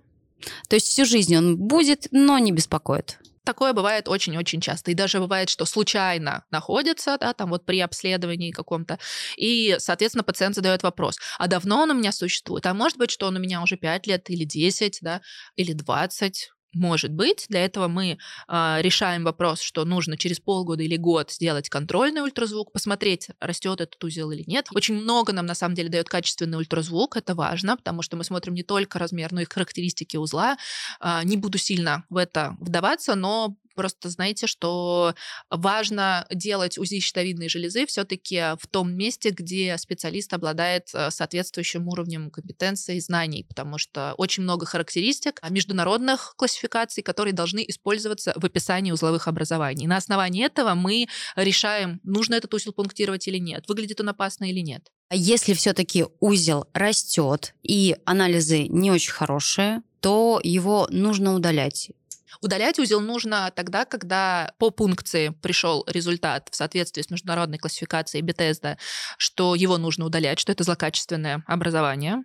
То 0.69 0.75
есть 0.75 0.87
всю 0.87 1.05
жизнь 1.05 1.35
он 1.35 1.57
будет, 1.57 2.07
но 2.11 2.37
не 2.37 2.51
беспокоит? 2.51 3.19
Такое 3.47 3.71
бывает 3.71 4.09
очень-очень 4.09 4.59
часто. 4.59 4.91
И 4.91 4.93
даже 4.93 5.19
бывает, 5.21 5.47
что 5.47 5.63
случайно 5.63 6.43
находится, 6.51 7.17
да, 7.17 7.33
там 7.33 7.49
вот 7.51 7.65
при 7.65 7.79
обследовании 7.79 8.51
каком-то. 8.51 8.99
И, 9.37 9.77
соответственно, 9.79 10.25
пациент 10.25 10.53
задает 10.53 10.83
вопрос, 10.83 11.17
а 11.37 11.47
давно 11.47 11.83
он 11.83 11.91
у 11.91 11.93
меня 11.93 12.11
существует? 12.11 12.65
А 12.65 12.73
может 12.73 12.97
быть, 12.97 13.09
что 13.09 13.25
он 13.25 13.37
у 13.37 13.39
меня 13.39 13.61
уже 13.61 13.77
5 13.77 14.05
лет 14.05 14.29
или 14.29 14.43
10, 14.43 14.99
да, 15.01 15.21
или 15.55 15.71
20? 15.71 16.51
Может 16.77 17.11
быть, 17.11 17.45
для 17.49 17.65
этого 17.65 17.87
мы 17.87 18.17
э, 18.47 18.77
решаем 18.81 19.23
вопрос, 19.23 19.61
что 19.61 19.83
нужно 19.85 20.17
через 20.17 20.39
полгода 20.39 20.83
или 20.83 20.95
год 20.95 21.31
сделать 21.31 21.69
контрольный 21.69 22.21
ультразвук, 22.21 22.71
посмотреть, 22.71 23.29
растет 23.39 23.81
этот 23.81 24.03
узел 24.03 24.31
или 24.31 24.43
нет. 24.45 24.67
Очень 24.73 24.95
много 24.95 25.33
нам 25.33 25.45
на 25.45 25.55
самом 25.55 25.75
деле 25.75 25.89
дает 25.89 26.07
качественный 26.07 26.57
ультразвук, 26.57 27.17
это 27.17 27.33
важно, 27.35 27.77
потому 27.77 28.01
что 28.01 28.15
мы 28.15 28.23
смотрим 28.23 28.53
не 28.53 28.63
только 28.63 28.99
размер, 28.99 29.31
но 29.31 29.41
и 29.41 29.45
характеристики 29.45 30.17
узла. 30.17 30.57
Э, 31.01 31.21
не 31.23 31.37
буду 31.37 31.57
сильно 31.57 32.05
в 32.09 32.17
это 32.17 32.55
вдаваться, 32.59 33.15
но 33.15 33.55
Просто 33.77 34.09
знаете, 34.09 34.47
что 34.47 35.13
важно 35.51 36.25
делать 36.31 36.79
УЗИ 36.79 36.99
щитовидной 36.99 37.47
железы 37.47 37.85
все-таки 37.85 38.55
в 38.59 38.65
том 38.65 38.91
месте, 38.91 39.29
где 39.29 39.77
специалист 39.77 40.33
обладает 40.33 40.89
э, 40.95 41.11
соответствующим 41.11 41.87
уровнем 41.87 42.31
компетенции 42.31 42.97
и 42.97 42.99
знаний, 42.99 43.45
потому 43.47 43.77
что 43.77 44.15
очень 44.17 44.41
много 44.41 44.65
характеристик 44.65 45.39
международных 45.47 46.33
классификаций, 46.37 47.03
которые 47.03 47.35
должны 47.35 47.63
использоваться 47.67 48.33
в 48.35 48.43
описании 48.43 48.91
узловых 48.91 49.27
образований. 49.27 49.85
На 49.85 49.97
основании 49.97 50.43
этого 50.43 50.73
мы 50.73 51.07
решаем, 51.35 51.99
нужно 52.03 52.33
этот 52.33 52.51
узел 52.55 52.73
пунктировать 52.73 53.27
или 53.27 53.37
нет, 53.37 53.65
выглядит 53.67 54.01
он 54.01 54.09
опасно 54.09 54.49
или 54.49 54.61
нет. 54.61 54.91
А 55.09 55.15
если 55.15 55.53
все-таки 55.53 56.07
узел 56.19 56.65
растет 56.73 57.53
и 57.61 57.95
анализы 58.05 58.67
не 58.69 58.89
очень 58.89 59.11
хорошие, 59.11 59.83
то 59.99 60.39
его 60.43 60.87
нужно 60.89 61.33
удалять. 61.33 61.91
Удалять 62.41 62.79
узел 62.79 63.01
нужно 63.01 63.51
тогда, 63.55 63.85
когда 63.85 64.53
по 64.57 64.69
пункции 64.69 65.29
пришел 65.29 65.83
результат 65.87 66.49
в 66.51 66.55
соответствии 66.55 67.01
с 67.01 67.09
международной 67.09 67.57
классификацией 67.57 68.21
Бетезда, 68.21 68.77
что 69.17 69.55
его 69.55 69.77
нужно 69.77 70.05
удалять, 70.05 70.39
что 70.39 70.51
это 70.51 70.63
злокачественное 70.63 71.43
образование. 71.47 72.23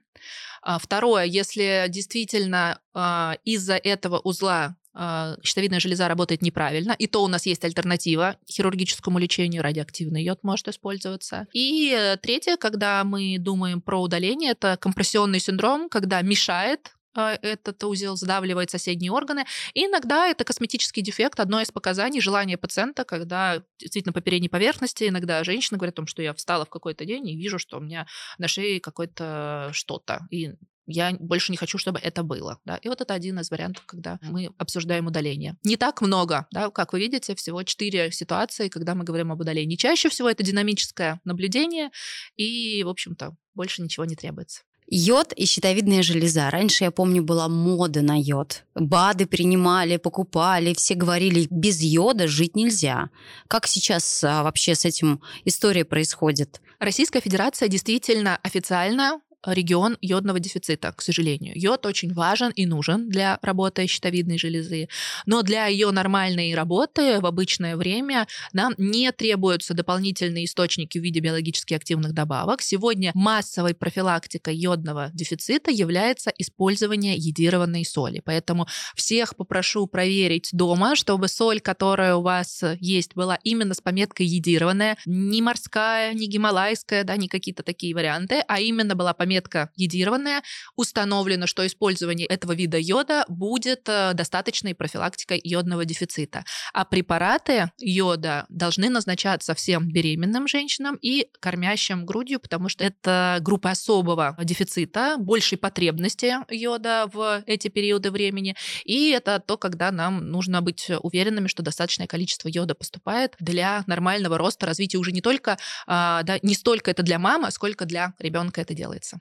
А 0.62 0.78
второе, 0.78 1.24
если 1.24 1.86
действительно 1.88 2.78
а, 2.94 3.36
из-за 3.44 3.74
этого 3.74 4.20
узла 4.20 4.76
а, 4.94 5.36
щитовидная 5.42 5.80
железа 5.80 6.06
работает 6.06 6.42
неправильно, 6.42 6.92
и 6.92 7.06
то 7.06 7.24
у 7.24 7.28
нас 7.28 7.46
есть 7.46 7.64
альтернатива 7.64 8.36
хирургическому 8.48 9.18
лечению, 9.18 9.62
радиоактивный 9.62 10.22
йод 10.22 10.44
может 10.44 10.68
использоваться. 10.68 11.46
И 11.52 11.92
э, 11.96 12.16
третье, 12.18 12.56
когда 12.56 13.02
мы 13.02 13.36
думаем 13.38 13.80
про 13.80 14.00
удаление, 14.00 14.52
это 14.52 14.76
компрессионный 14.76 15.40
синдром, 15.40 15.88
когда 15.88 16.20
мешает 16.20 16.92
этот 17.14 17.82
узел 17.84 18.16
сдавливает 18.16 18.70
соседние 18.70 19.12
органы. 19.12 19.44
И 19.74 19.86
иногда 19.86 20.28
это 20.28 20.44
косметический 20.44 21.02
дефект, 21.02 21.40
одно 21.40 21.60
из 21.60 21.70
показаний 21.70 22.20
желания 22.20 22.56
пациента, 22.56 23.04
когда 23.04 23.62
действительно 23.78 24.12
по 24.12 24.20
передней 24.20 24.48
поверхности 24.48 25.08
иногда 25.08 25.44
женщина 25.44 25.78
говорит 25.78 25.94
о 25.94 25.96
том, 25.96 26.06
что 26.06 26.22
я 26.22 26.34
встала 26.34 26.64
в 26.64 26.70
какой-то 26.70 27.04
день 27.04 27.28
и 27.28 27.36
вижу, 27.36 27.58
что 27.58 27.78
у 27.78 27.80
меня 27.80 28.06
на 28.38 28.48
шее 28.48 28.80
какое-то 28.80 29.70
что-то. 29.72 30.26
И 30.30 30.54
я 30.86 31.12
больше 31.18 31.52
не 31.52 31.56
хочу, 31.56 31.78
чтобы 31.78 31.98
это 32.00 32.22
было. 32.22 32.58
Да? 32.64 32.76
И 32.76 32.88
вот 32.88 33.00
это 33.00 33.14
один 33.14 33.38
из 33.38 33.50
вариантов, 33.50 33.84
когда 33.86 34.18
мы 34.22 34.50
обсуждаем 34.58 35.06
удаление. 35.06 35.56
Не 35.64 35.76
так 35.76 36.00
много, 36.00 36.46
да? 36.50 36.70
как 36.70 36.92
вы 36.92 37.00
видите, 37.00 37.34
всего 37.34 37.62
четыре 37.62 38.10
ситуации, 38.10 38.68
когда 38.68 38.94
мы 38.94 39.04
говорим 39.04 39.32
об 39.32 39.40
удалении. 39.40 39.76
Чаще 39.76 40.08
всего 40.08 40.28
это 40.28 40.42
динамическое 40.42 41.20
наблюдение, 41.24 41.90
и, 42.36 42.82
в 42.82 42.88
общем-то, 42.88 43.36
больше 43.54 43.82
ничего 43.82 44.04
не 44.04 44.16
требуется. 44.16 44.62
Йод 44.88 45.32
и 45.32 45.46
щитовидная 45.46 46.02
железа. 46.02 46.50
Раньше, 46.50 46.84
я 46.84 46.90
помню, 46.90 47.22
была 47.22 47.48
мода 47.48 48.02
на 48.02 48.20
йод. 48.20 48.64
БАДы 48.74 49.26
принимали, 49.26 49.96
покупали, 49.96 50.74
все 50.74 50.94
говорили, 50.94 51.46
без 51.50 51.80
йода 51.80 52.28
жить 52.28 52.56
нельзя. 52.56 53.08
Как 53.48 53.66
сейчас 53.66 54.22
а, 54.24 54.42
вообще 54.42 54.74
с 54.74 54.84
этим 54.84 55.20
история 55.44 55.84
происходит? 55.84 56.60
Российская 56.78 57.20
Федерация 57.20 57.68
действительно 57.68 58.38
официально 58.42 59.20
регион 59.46 59.96
йодного 60.00 60.40
дефицита, 60.40 60.92
к 60.92 61.02
сожалению. 61.02 61.52
Йод 61.56 61.86
очень 61.86 62.12
важен 62.12 62.50
и 62.50 62.66
нужен 62.66 63.08
для 63.08 63.38
работы 63.42 63.86
щитовидной 63.86 64.38
железы, 64.38 64.88
но 65.26 65.42
для 65.42 65.66
ее 65.66 65.90
нормальной 65.90 66.54
работы 66.54 67.20
в 67.20 67.26
обычное 67.26 67.76
время 67.76 68.26
нам 68.52 68.74
не 68.78 69.10
требуются 69.12 69.74
дополнительные 69.74 70.44
источники 70.44 70.98
в 70.98 71.02
виде 71.02 71.20
биологически 71.20 71.74
активных 71.74 72.12
добавок. 72.12 72.62
Сегодня 72.62 73.10
массовой 73.14 73.74
профилактикой 73.74 74.56
йодного 74.56 75.10
дефицита 75.12 75.70
является 75.70 76.32
использование 76.38 77.16
йодированной 77.16 77.84
соли. 77.84 78.22
Поэтому 78.24 78.66
всех 78.94 79.36
попрошу 79.36 79.86
проверить 79.86 80.50
дома, 80.52 80.96
чтобы 80.96 81.28
соль, 81.28 81.60
которая 81.60 82.16
у 82.16 82.22
вас 82.22 82.62
есть, 82.80 83.14
была 83.14 83.38
именно 83.42 83.74
с 83.74 83.80
пометкой 83.80 84.26
йодированная, 84.26 84.96
не 85.06 85.42
морская, 85.42 86.14
не 86.14 86.26
гималайская, 86.26 87.04
да, 87.04 87.16
не 87.16 87.28
какие-то 87.28 87.62
такие 87.62 87.94
варианты, 87.94 88.42
а 88.46 88.60
именно 88.60 88.94
была 88.94 89.12
пометка 89.14 89.31
метка 89.32 89.70
йодированная, 89.76 90.42
установлено, 90.76 91.46
что 91.46 91.66
использование 91.66 92.26
этого 92.26 92.52
вида 92.52 92.78
йода 92.78 93.24
будет 93.28 93.88
э, 93.88 94.12
достаточной 94.14 94.74
профилактикой 94.74 95.40
йодного 95.42 95.84
дефицита. 95.84 96.44
А 96.74 96.84
препараты 96.84 97.70
йода 97.78 98.44
должны 98.48 98.90
назначаться 98.90 99.54
всем 99.54 99.88
беременным 99.88 100.48
женщинам 100.48 100.98
и 101.00 101.28
кормящим 101.40 102.04
грудью, 102.04 102.40
потому 102.40 102.68
что 102.68 102.84
это 102.84 103.38
группа 103.40 103.70
особого 103.70 104.36
дефицита, 104.42 105.16
большей 105.18 105.58
потребности 105.58 106.36
йода 106.50 107.08
в 107.12 107.42
эти 107.46 107.68
периоды 107.68 108.10
времени. 108.10 108.54
И 108.84 109.10
это 109.10 109.40
то, 109.40 109.56
когда 109.56 109.90
нам 109.90 110.30
нужно 110.30 110.60
быть 110.60 110.90
уверенными, 111.02 111.48
что 111.48 111.62
достаточное 111.62 112.06
количество 112.06 112.48
йода 112.48 112.74
поступает 112.74 113.34
для 113.38 113.84
нормального 113.86 114.36
роста, 114.36 114.66
развития 114.66 114.98
уже 114.98 115.12
не 115.12 115.20
только, 115.20 115.56
а, 115.86 116.22
да, 116.22 116.38
не 116.42 116.54
столько 116.54 116.90
это 116.90 117.02
для 117.02 117.18
мамы, 117.18 117.50
сколько 117.50 117.86
для 117.86 118.14
ребенка 118.18 118.60
это 118.60 118.74
делается. 118.74 119.20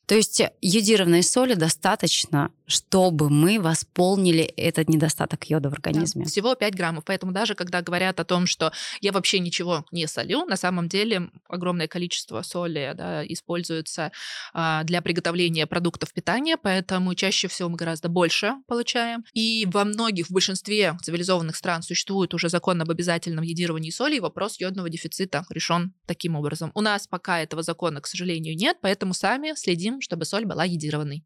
То 0.11 0.15
есть 0.15 0.41
йодированной 0.61 1.23
соли 1.23 1.53
достаточно, 1.53 2.51
чтобы 2.67 3.29
мы 3.29 3.61
восполнили 3.61 4.43
этот 4.43 4.89
недостаток 4.89 5.49
йода 5.49 5.69
в 5.69 5.73
организме. 5.73 6.25
Да, 6.25 6.29
всего 6.29 6.53
5 6.53 6.75
граммов. 6.75 7.05
Поэтому 7.05 7.31
даже 7.31 7.55
когда 7.55 7.81
говорят 7.81 8.19
о 8.19 8.25
том, 8.25 8.45
что 8.45 8.73
я 8.99 9.13
вообще 9.13 9.39
ничего 9.39 9.85
не 9.89 10.07
солю, 10.07 10.43
на 10.43 10.57
самом 10.57 10.89
деле 10.89 11.29
огромное 11.47 11.87
количество 11.87 12.41
соли 12.41 12.93
да, 12.93 13.25
используется 13.25 14.11
а, 14.53 14.83
для 14.83 15.01
приготовления 15.01 15.65
продуктов 15.65 16.11
питания, 16.11 16.57
поэтому 16.57 17.15
чаще 17.15 17.47
всего 17.47 17.69
мы 17.69 17.77
гораздо 17.77 18.09
больше 18.09 18.55
получаем. 18.67 19.23
И 19.33 19.65
во 19.71 19.85
многих, 19.85 20.27
в 20.27 20.33
большинстве 20.33 20.97
цивилизованных 21.01 21.55
стран 21.55 21.83
существует 21.83 22.33
уже 22.33 22.49
закон 22.49 22.81
об 22.81 22.91
обязательном 22.91 23.45
йодировании 23.45 23.91
соли, 23.91 24.17
и 24.17 24.19
вопрос 24.19 24.59
йодного 24.59 24.89
дефицита 24.89 25.45
решен 25.49 25.93
таким 26.05 26.35
образом. 26.35 26.71
У 26.75 26.81
нас 26.81 27.07
пока 27.07 27.39
этого 27.39 27.63
закона, 27.63 28.01
к 28.01 28.07
сожалению, 28.07 28.57
нет, 28.57 28.75
поэтому 28.81 29.13
сами 29.13 29.53
следим 29.55 30.00
чтобы 30.01 30.25
соль 30.25 30.45
была 30.45 30.65
йодированной. 30.65 31.23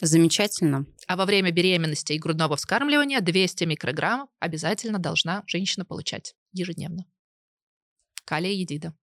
Замечательно. 0.00 0.86
А 1.06 1.16
во 1.16 1.24
время 1.24 1.52
беременности 1.52 2.12
и 2.12 2.18
грудного 2.18 2.56
вскармливания 2.56 3.20
200 3.20 3.64
микрограммов 3.64 4.28
обязательно 4.40 4.98
должна 4.98 5.42
женщина 5.46 5.86
получать 5.86 6.34
ежедневно. 6.52 7.06
Калия 8.26 8.52
едида. 8.52 8.94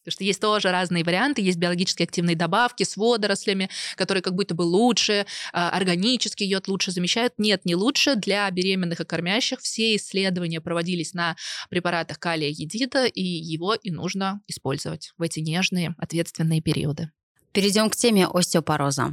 Потому 0.00 0.12
что 0.12 0.24
есть 0.24 0.40
тоже 0.40 0.70
разные 0.70 1.04
варианты, 1.04 1.42
есть 1.42 1.58
биологически 1.58 2.04
активные 2.04 2.34
добавки 2.34 2.84
с 2.84 2.96
водорослями, 2.96 3.68
которые 3.96 4.22
как 4.22 4.34
будто 4.34 4.54
бы 4.54 4.62
лучше, 4.62 5.26
а, 5.52 5.68
органический 5.70 6.46
йод 6.46 6.68
лучше 6.68 6.90
замещают. 6.90 7.34
Нет, 7.36 7.66
не 7.66 7.74
лучше. 7.74 8.16
Для 8.16 8.50
беременных 8.50 9.00
и 9.00 9.04
кормящих 9.04 9.60
все 9.60 9.94
исследования 9.96 10.62
проводились 10.62 11.12
на 11.12 11.36
препаратах 11.68 12.18
калия 12.18 12.48
едида, 12.48 13.04
и 13.04 13.22
его 13.22 13.74
и 13.74 13.90
нужно 13.90 14.40
использовать 14.46 15.12
в 15.18 15.22
эти 15.22 15.40
нежные, 15.40 15.94
ответственные 15.98 16.62
периоды. 16.62 17.10
Перейдем 17.52 17.90
к 17.90 17.96
теме 17.96 18.28
остеопороза. 18.28 19.12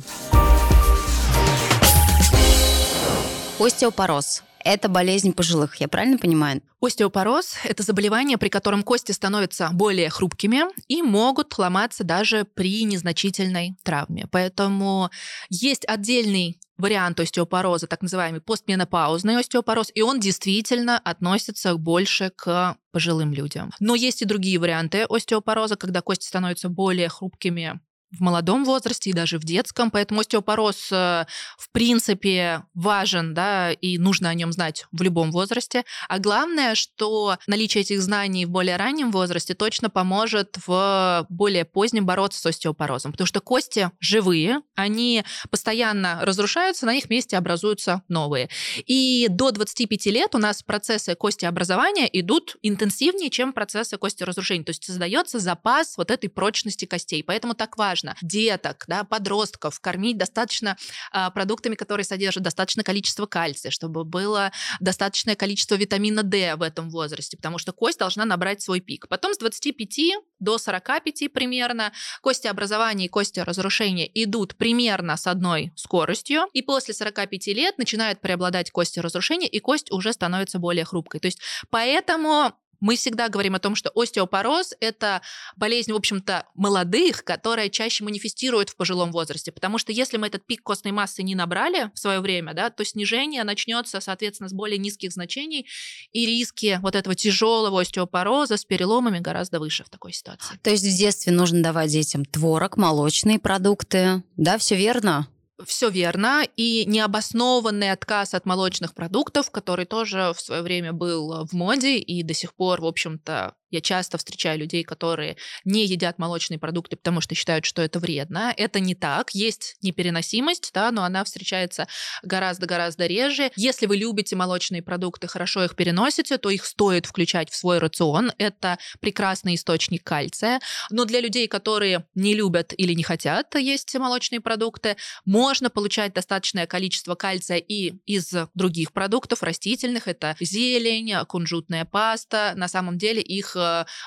Остеопороз– 3.59 4.43
это 4.63 4.89
болезнь 4.89 5.33
пожилых, 5.33 5.77
я 5.77 5.87
правильно 5.87 6.19
понимаю? 6.19 6.61
Остеопороз– 6.79 7.55
это 7.63 7.81
заболевание, 7.81 8.37
при 8.37 8.49
котором 8.49 8.83
кости 8.83 9.11
становятся 9.11 9.69
более 9.73 10.11
хрупкими 10.11 10.65
и 10.87 11.01
могут 11.01 11.57
ломаться 11.57 12.03
даже 12.03 12.45
при 12.45 12.83
незначительной 12.83 13.75
травме. 13.83 14.27
Поэтому 14.29 15.09
есть 15.49 15.83
отдельный 15.87 16.59
вариант 16.77 17.19
остеопороза, 17.19 17.87
так 17.87 18.03
называемый 18.03 18.41
постменопаузный 18.41 19.39
остеопороз, 19.39 19.91
и 19.95 20.03
он 20.03 20.19
действительно 20.19 20.99
относится 20.99 21.75
больше 21.75 22.31
к 22.35 22.77
пожилым 22.91 23.33
людям. 23.33 23.71
Но 23.79 23.95
есть 23.95 24.21
и 24.21 24.25
другие 24.25 24.59
варианты 24.59 25.07
остеопороза, 25.09 25.75
когда 25.75 26.01
кости 26.01 26.27
становятся 26.27 26.69
более 26.69 27.09
хрупкими 27.09 27.79
в 28.11 28.21
молодом 28.21 28.63
возрасте 28.63 29.09
и 29.09 29.13
даже 29.13 29.37
в 29.37 29.43
детском, 29.43 29.91
поэтому 29.91 30.21
остеопороз 30.21 30.91
э, 30.91 31.25
в 31.57 31.71
принципе 31.71 32.63
важен, 32.73 33.33
да, 33.33 33.71
и 33.71 33.97
нужно 33.97 34.29
о 34.29 34.33
нем 34.33 34.51
знать 34.53 34.85
в 34.91 35.01
любом 35.01 35.31
возрасте. 35.31 35.83
А 36.07 36.19
главное, 36.19 36.75
что 36.75 37.37
наличие 37.47 37.81
этих 37.81 38.01
знаний 38.01 38.45
в 38.45 38.49
более 38.49 38.77
раннем 38.77 39.11
возрасте 39.11 39.53
точно 39.55 39.89
поможет 39.89 40.57
в 40.65 41.25
более 41.29 41.65
позднем 41.65 42.05
бороться 42.05 42.39
с 42.39 42.45
остеопорозом, 42.45 43.11
потому 43.11 43.27
что 43.27 43.41
кости 43.41 43.91
живые, 43.99 44.61
они 44.75 45.23
постоянно 45.49 46.19
разрушаются, 46.21 46.85
на 46.85 46.95
их 46.95 47.09
месте 47.09 47.37
образуются 47.37 48.03
новые. 48.07 48.49
И 48.85 49.27
до 49.29 49.51
25 49.51 50.05
лет 50.07 50.33
у 50.33 50.37
нас 50.37 50.63
процессы 50.63 51.15
костеобразования 51.15 52.05
идут 52.05 52.55
интенсивнее, 52.61 53.29
чем 53.29 53.51
процессы 53.51 53.97
костеразрушения, 53.97 54.63
то 54.63 54.69
есть 54.69 54.85
создается 54.85 55.39
запас 55.39 55.97
вот 55.97 56.09
этой 56.09 56.29
прочности 56.29 56.85
костей, 56.85 57.23
поэтому 57.23 57.53
так 57.53 57.77
важно 57.77 57.96
важно 57.97 58.15
деток, 58.21 58.85
да, 58.87 59.03
подростков 59.03 59.79
кормить 59.79 60.17
достаточно 60.17 60.77
а, 61.11 61.29
продуктами, 61.31 61.75
которые 61.75 62.05
содержат 62.05 62.43
достаточное 62.43 62.83
количество 62.83 63.25
кальция, 63.25 63.71
чтобы 63.71 64.03
было 64.03 64.51
достаточное 64.79 65.35
количество 65.35 65.75
витамина 65.75 66.23
D 66.23 66.55
в 66.55 66.61
этом 66.61 66.89
возрасте, 66.89 67.37
потому 67.37 67.57
что 67.57 67.73
кость 67.73 67.99
должна 67.99 68.25
набрать 68.25 68.61
свой 68.61 68.79
пик. 68.79 69.07
Потом 69.07 69.33
с 69.33 69.37
25 69.37 69.99
до 70.39 70.57
45 70.57 71.33
примерно 71.33 71.91
кости 72.21 72.47
образования 72.47 73.05
и 73.05 73.09
кости 73.09 73.39
разрушения 73.39 74.09
идут 74.23 74.55
примерно 74.55 75.17
с 75.17 75.27
одной 75.27 75.71
скоростью, 75.75 76.45
и 76.53 76.61
после 76.61 76.93
45 76.93 77.47
лет 77.47 77.77
начинают 77.77 78.21
преобладать 78.21 78.71
кости 78.71 78.99
разрушения, 78.99 79.47
и 79.47 79.59
кость 79.59 79.91
уже 79.91 80.13
становится 80.13 80.59
более 80.59 80.85
хрупкой. 80.85 81.19
То 81.19 81.27
есть 81.27 81.39
поэтому 81.69 82.53
мы 82.79 82.95
всегда 82.95 83.29
говорим 83.29 83.55
о 83.55 83.59
том, 83.59 83.75
что 83.75 83.91
остеопороз– 83.95 84.73
это 84.79 85.21
болезнь, 85.55 85.91
в 85.91 85.95
общем-то, 85.95 86.45
молодых, 86.55 87.23
которая 87.23 87.69
чаще 87.69 88.03
манифестирует 88.03 88.69
в 88.69 88.75
пожилом 88.75 89.11
возрасте. 89.11 89.51
Потому 89.51 89.77
что 89.77 89.91
если 89.91 90.17
мы 90.17 90.27
этот 90.27 90.45
пик 90.45 90.63
костной 90.63 90.91
массы 90.91 91.23
не 91.23 91.35
набрали 91.35 91.91
в 91.93 91.99
свое 91.99 92.19
время, 92.19 92.53
да, 92.53 92.69
то 92.69 92.83
снижение 92.85 93.43
начнется, 93.43 93.99
соответственно, 93.99 94.49
с 94.49 94.53
более 94.53 94.77
низких 94.77 95.11
значений, 95.11 95.67
и 96.11 96.25
риски 96.25 96.79
вот 96.81 96.95
этого 96.95 97.15
тяжелого 97.15 97.81
остеопороза 97.81 98.57
с 98.57 98.65
переломами 98.65 99.19
гораздо 99.19 99.59
выше 99.59 99.83
в 99.83 99.89
такой 99.89 100.13
ситуации. 100.13 100.57
То 100.61 100.69
есть 100.69 100.83
в 100.83 100.97
детстве 100.97 101.31
нужно 101.33 101.61
давать 101.63 101.91
детям 101.91 102.25
творог, 102.25 102.77
молочные 102.77 103.39
продукты, 103.39 104.23
да, 104.35 104.57
все 104.57 104.75
верно? 104.75 105.27
Все 105.65 105.89
верно. 105.89 106.43
И 106.55 106.85
необоснованный 106.85 107.91
отказ 107.91 108.33
от 108.33 108.45
молочных 108.45 108.93
продуктов, 108.93 109.49
который 109.49 109.85
тоже 109.85 110.33
в 110.35 110.41
свое 110.41 110.61
время 110.61 110.93
был 110.93 111.45
в 111.45 111.53
моде 111.53 111.97
и 111.97 112.23
до 112.23 112.33
сих 112.33 112.53
пор, 112.53 112.81
в 112.81 112.85
общем-то, 112.85 113.55
я 113.69 113.81
часто 113.81 114.17
встречаю 114.17 114.59
людей, 114.59 114.83
которые 114.83 115.37
не 115.65 115.85
едят 115.85 116.19
молочные 116.19 116.59
продукты, 116.59 116.95
потому 116.95 117.21
что 117.21 117.35
считают, 117.35 117.65
что 117.65 117.81
это 117.81 117.99
вредно. 117.99 118.53
Это 118.55 118.79
не 118.79 118.95
так. 118.95 119.31
Есть 119.31 119.75
непереносимость, 119.81 120.71
да, 120.73 120.91
но 120.91 121.03
она 121.03 121.23
встречается 121.23 121.87
гораздо-гораздо 122.23 123.07
реже. 123.07 123.51
Если 123.55 123.85
вы 123.85 123.97
любите 123.97 124.35
молочные 124.35 124.81
продукты, 124.81 125.27
хорошо 125.27 125.63
их 125.63 125.75
переносите, 125.75 126.37
то 126.37 126.49
их 126.49 126.65
стоит 126.65 127.05
включать 127.05 127.49
в 127.49 127.55
свой 127.55 127.79
рацион. 127.79 128.31
Это 128.37 128.77
прекрасный 128.99 129.55
источник 129.55 130.03
кальция. 130.03 130.59
Но 130.89 131.05
для 131.05 131.19
людей, 131.19 131.47
которые 131.47 132.05
не 132.15 132.33
любят 132.33 132.73
или 132.77 132.93
не 132.93 133.03
хотят 133.03 133.55
есть 133.55 133.93
молочные 133.95 134.39
продукты, 134.39 134.95
можно 135.25 135.69
получать 135.69 136.13
достаточное 136.13 136.67
количество 136.67 137.15
кальция 137.15 137.57
и 137.57 137.95
из 138.05 138.33
других 138.53 138.93
продуктов 138.93 139.43
растительных. 139.43 140.07
Это 140.07 140.35
зелень, 140.39 141.13
кунжутная 141.25 141.85
паста. 141.85 142.53
На 142.55 142.67
самом 142.67 142.97
деле 142.97 143.21
их 143.21 143.56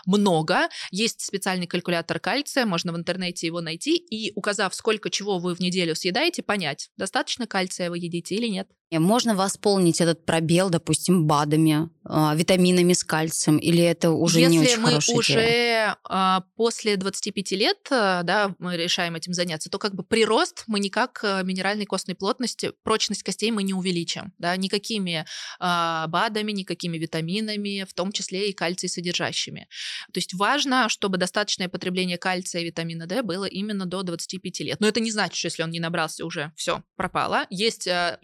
много. 0.07 0.69
Есть 0.90 1.21
специальный 1.23 1.66
калькулятор 1.66 2.21
кальция, 2.21 2.66
можно 2.66 2.92
в 2.92 2.97
интернете 2.97 3.47
его 3.47 3.61
найти, 3.61 3.97
и 3.97 4.33
указав, 4.35 4.75
сколько 4.75 5.11
чего 5.11 5.38
вы 5.38 5.54
в 5.54 5.61
неделю 5.61 5.95
съедаете, 5.95 6.42
понять, 6.42 6.90
достаточно 6.97 7.47
кальция 7.47 7.90
вы 7.90 7.99
едите 7.99 8.35
или 8.35 8.49
нет. 8.49 8.69
Можно 8.99 9.37
восполнить 9.37 10.01
этот 10.01 10.25
пробел, 10.25 10.69
допустим, 10.69 11.27
БАДами, 11.27 11.91
а, 12.05 12.35
витаминами 12.35 12.93
с 12.93 13.05
кальцием, 13.05 13.59
или 13.59 13.83
это 13.83 14.11
уже 14.11 14.41
Если 14.41 14.53
не 14.53 14.61
очень 14.61 14.81
мы 14.81 14.89
хорошая 14.89 15.17
уже 15.17 15.33
идея? 15.33 15.97
а, 16.05 16.43
после 16.57 16.97
25 16.97 17.53
лет 17.53 17.79
да, 17.91 18.55
мы 18.59 18.77
решаем 18.77 19.15
этим 19.15 19.33
заняться, 19.33 19.71
то 19.71 19.79
как 19.79 19.95
бы 19.95 20.03
прирост 20.03 20.65
мы 20.67 20.81
никак 20.81 21.23
минеральной 21.45 21.87
костной 21.87 22.17
плотности, 22.17 22.73
прочность 22.83 23.23
костей 23.23 23.51
мы 23.53 23.63
не 23.63 23.75
увеличим, 23.75 24.33
да, 24.39 24.57
никакими 24.57 25.25
БАДами, 25.61 26.53
никакими 26.53 26.99
витаминами, 26.99 27.87
в 27.89 27.95
том 27.95 28.11
числе 28.11 28.50
и 28.50 28.53
кальций 28.53 28.89
содержащими. 28.89 29.69
То 30.13 30.19
есть 30.19 30.35
важно, 30.35 30.89
чтобы 30.89 31.17
достаточное 31.17 31.69
потребление 31.69 32.19
кальция 32.19 32.63
и 32.63 32.65
витамина 32.67 33.07
D 33.07 33.23
было 33.23 33.45
именно 33.45 33.87
до 33.87 34.03
25 34.03 34.61
лет. 34.61 34.81
Но 34.81 34.89
это 34.89 35.00
не 35.00 35.11
значит, 35.11 35.37
что 35.37 35.47
если 35.47 35.63
он 35.63 35.71
не 35.71 35.81
набрался 35.81 36.25
уже, 36.25 36.53
все, 36.57 36.83
пропало. 36.97 37.47
Есть 37.50 37.87
а, 37.87 38.19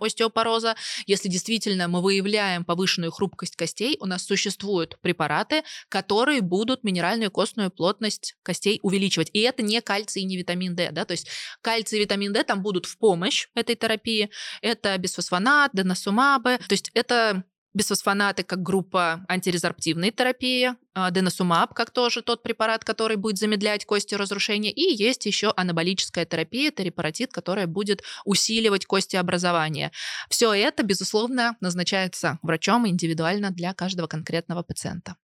остеопороза. 0.00 0.76
Если 1.06 1.28
действительно 1.28 1.88
мы 1.88 2.02
выявляем 2.02 2.64
повышенную 2.64 3.12
хрупкость 3.12 3.56
костей, 3.56 3.96
у 4.00 4.06
нас 4.06 4.24
существуют 4.24 4.98
препараты, 5.00 5.62
которые 5.88 6.40
будут 6.40 6.84
минеральную 6.84 7.30
костную 7.30 7.70
плотность 7.70 8.36
костей 8.42 8.80
увеличивать. 8.82 9.30
И 9.32 9.40
это 9.40 9.62
не 9.62 9.80
кальций 9.80 10.22
и 10.22 10.24
не 10.24 10.36
витамин 10.36 10.74
D. 10.74 10.90
Да? 10.92 11.04
То 11.04 11.12
есть 11.12 11.28
кальций 11.62 11.98
и 11.98 12.02
витамин 12.02 12.32
D 12.32 12.42
там 12.44 12.62
будут 12.62 12.86
в 12.86 12.98
помощь 12.98 13.48
этой 13.54 13.74
терапии. 13.74 14.30
Это 14.62 14.96
бисфосфонат, 14.98 15.70
деносумабы. 15.74 16.58
То 16.58 16.72
есть 16.72 16.90
это 16.94 17.44
бисфосфонаты 17.76 18.42
как 18.42 18.62
группа 18.62 19.24
антирезорптивной 19.28 20.10
терапии, 20.10 20.74
а, 20.94 21.10
деносумаб 21.10 21.74
как 21.74 21.90
тоже 21.90 22.22
тот 22.22 22.42
препарат, 22.42 22.84
который 22.84 23.16
будет 23.16 23.38
замедлять 23.38 23.84
кости 23.84 24.14
разрушения, 24.14 24.72
и 24.72 24.96
есть 24.96 25.26
еще 25.26 25.52
анаболическая 25.54 26.24
терапия, 26.24 26.68
это 26.68 26.82
репаратит, 26.82 27.32
которая 27.32 27.66
будет 27.66 28.02
усиливать 28.24 28.86
костеобразование. 28.86 29.92
Все 30.30 30.52
это, 30.54 30.82
безусловно, 30.82 31.56
назначается 31.60 32.38
врачом 32.42 32.88
индивидуально 32.88 33.50
для 33.50 33.74
каждого 33.74 34.06
конкретного 34.06 34.62
пациента. 34.62 35.16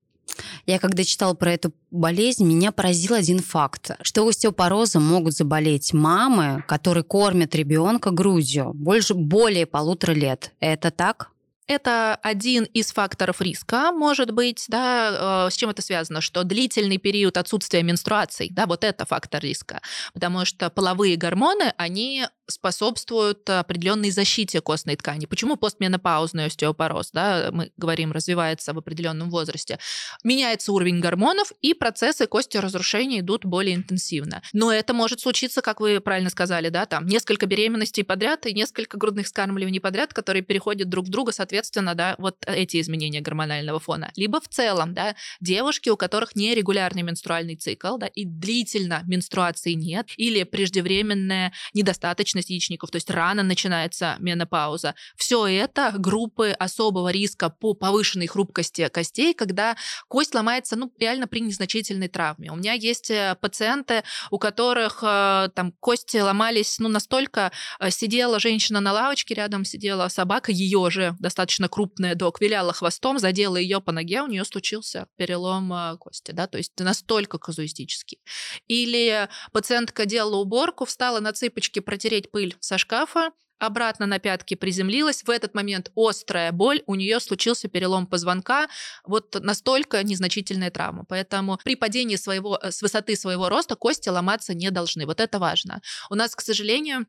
Я 0.66 0.78
когда 0.78 1.04
читала 1.04 1.34
про 1.34 1.52
эту 1.52 1.72
болезнь, 1.90 2.44
меня 2.44 2.72
поразил 2.72 3.14
один 3.14 3.40
факт, 3.40 3.92
что 4.02 4.26
остеопорозом 4.26 5.04
могут 5.04 5.34
заболеть 5.34 5.92
мамы, 5.92 6.64
которые 6.68 7.04
кормят 7.04 7.54
ребенка 7.54 8.10
грудью 8.10 8.72
больше 8.74 9.14
более 9.14 9.66
полутора 9.66 10.12
лет. 10.12 10.52
Это 10.60 10.90
так? 10.90 11.31
Это 11.68 12.16
один 12.16 12.64
из 12.64 12.92
факторов 12.92 13.40
риска, 13.40 13.92
может 13.92 14.32
быть, 14.32 14.64
да, 14.68 15.46
э, 15.46 15.50
с 15.50 15.54
чем 15.54 15.70
это 15.70 15.80
связано, 15.80 16.20
что 16.20 16.42
длительный 16.44 16.98
период 16.98 17.36
отсутствия 17.36 17.82
менструаций, 17.82 18.48
да, 18.50 18.66
вот 18.66 18.84
это 18.84 19.06
фактор 19.06 19.42
риска, 19.42 19.80
потому 20.12 20.44
что 20.44 20.70
половые 20.70 21.16
гормоны, 21.16 21.72
они 21.76 22.26
способствуют 22.52 23.48
определенной 23.48 24.10
защите 24.10 24.60
костной 24.60 24.96
ткани. 24.96 25.26
Почему 25.26 25.56
постменопаузный 25.56 26.46
остеопороз, 26.46 27.10
да, 27.12 27.48
мы 27.52 27.72
говорим, 27.76 28.12
развивается 28.12 28.72
в 28.72 28.78
определенном 28.78 29.30
возрасте? 29.30 29.78
Меняется 30.22 30.72
уровень 30.72 31.00
гормонов, 31.00 31.52
и 31.60 31.74
процессы 31.74 32.26
костеразрушения 32.26 33.20
идут 33.20 33.44
более 33.44 33.76
интенсивно. 33.76 34.42
Но 34.52 34.72
это 34.72 34.92
может 34.92 35.20
случиться, 35.20 35.62
как 35.62 35.80
вы 35.80 36.00
правильно 36.00 36.30
сказали, 36.30 36.68
да, 36.68 36.86
там 36.86 37.06
несколько 37.06 37.46
беременностей 37.46 38.04
подряд 38.04 38.46
и 38.46 38.52
несколько 38.52 38.96
грудных 38.96 39.28
скармливаний 39.28 39.80
подряд, 39.80 40.12
которые 40.12 40.42
переходят 40.42 40.88
друг 40.88 41.06
в 41.06 41.10
друга, 41.10 41.32
соответственно, 41.32 41.61
да, 41.70 42.16
вот 42.18 42.36
эти 42.46 42.80
изменения 42.80 43.20
гормонального 43.20 43.78
фона. 43.80 44.10
Либо 44.16 44.40
в 44.40 44.48
целом, 44.48 44.94
да, 44.94 45.14
девушки, 45.40 45.88
у 45.88 45.96
которых 45.96 46.36
нерегулярный 46.36 47.02
менструальный 47.02 47.56
цикл, 47.56 47.96
да, 47.96 48.06
и 48.06 48.24
длительно 48.24 49.02
менструации 49.06 49.72
нет, 49.72 50.08
или 50.16 50.44
преждевременная 50.44 51.52
недостаточность 51.74 52.50
яичников, 52.50 52.90
то 52.90 52.96
есть 52.96 53.10
рано 53.10 53.42
начинается 53.42 54.16
менопауза. 54.18 54.94
Все 55.16 55.46
это 55.46 55.92
группы 55.96 56.50
особого 56.50 57.10
риска 57.10 57.50
по 57.50 57.74
повышенной 57.74 58.26
хрупкости 58.26 58.88
костей, 58.88 59.34
когда 59.34 59.76
кость 60.08 60.34
ломается, 60.34 60.76
ну, 60.76 60.92
реально 60.98 61.26
при 61.26 61.40
незначительной 61.40 62.08
травме. 62.08 62.50
У 62.50 62.56
меня 62.56 62.72
есть 62.72 63.10
э, 63.10 63.36
пациенты, 63.40 64.02
у 64.30 64.38
которых 64.38 65.02
э, 65.02 65.48
там 65.54 65.72
кости 65.80 66.18
ломались, 66.18 66.78
ну, 66.78 66.88
настолько 66.88 67.52
э, 67.78 67.90
сидела 67.90 68.40
женщина 68.40 68.80
на 68.80 68.92
лавочке, 68.92 69.34
рядом 69.34 69.64
сидела 69.64 70.08
собака, 70.08 70.52
ее 70.52 70.90
же 70.90 71.16
достаточно 71.18 71.41
крупная 71.68 72.14
док, 72.14 72.40
виляла 72.40 72.72
хвостом, 72.72 73.18
задела 73.18 73.56
ее 73.56 73.80
по 73.80 73.92
ноге, 73.92 74.22
у 74.22 74.26
нее 74.26 74.44
случился 74.44 75.06
перелом 75.16 75.98
кости, 75.98 76.32
да, 76.32 76.46
то 76.46 76.58
есть 76.58 76.72
настолько 76.78 77.38
казуистический. 77.38 78.20
Или 78.68 79.28
пациентка 79.52 80.06
делала 80.06 80.36
уборку, 80.36 80.84
встала 80.84 81.20
на 81.20 81.32
цыпочки 81.32 81.80
протереть 81.80 82.30
пыль 82.30 82.56
со 82.60 82.78
шкафа, 82.78 83.30
обратно 83.62 84.06
на 84.06 84.18
пятки 84.18 84.54
приземлилась. 84.54 85.22
В 85.22 85.30
этот 85.30 85.54
момент 85.54 85.92
острая 85.94 86.52
боль, 86.52 86.82
у 86.86 86.94
нее 86.96 87.20
случился 87.20 87.68
перелом 87.68 88.06
позвонка, 88.06 88.68
вот 89.04 89.36
настолько 89.40 90.02
незначительная 90.02 90.70
травма. 90.70 91.04
Поэтому 91.08 91.58
при 91.62 91.76
падении 91.76 92.16
своего, 92.16 92.58
э, 92.60 92.72
с 92.72 92.82
высоты 92.82 93.16
своего 93.16 93.48
роста 93.48 93.76
кости 93.76 94.08
ломаться 94.08 94.52
не 94.54 94.70
должны. 94.70 95.06
Вот 95.06 95.20
это 95.20 95.38
важно. 95.38 95.80
У 96.10 96.14
нас, 96.14 96.34
к 96.34 96.40
сожалению, 96.40 97.06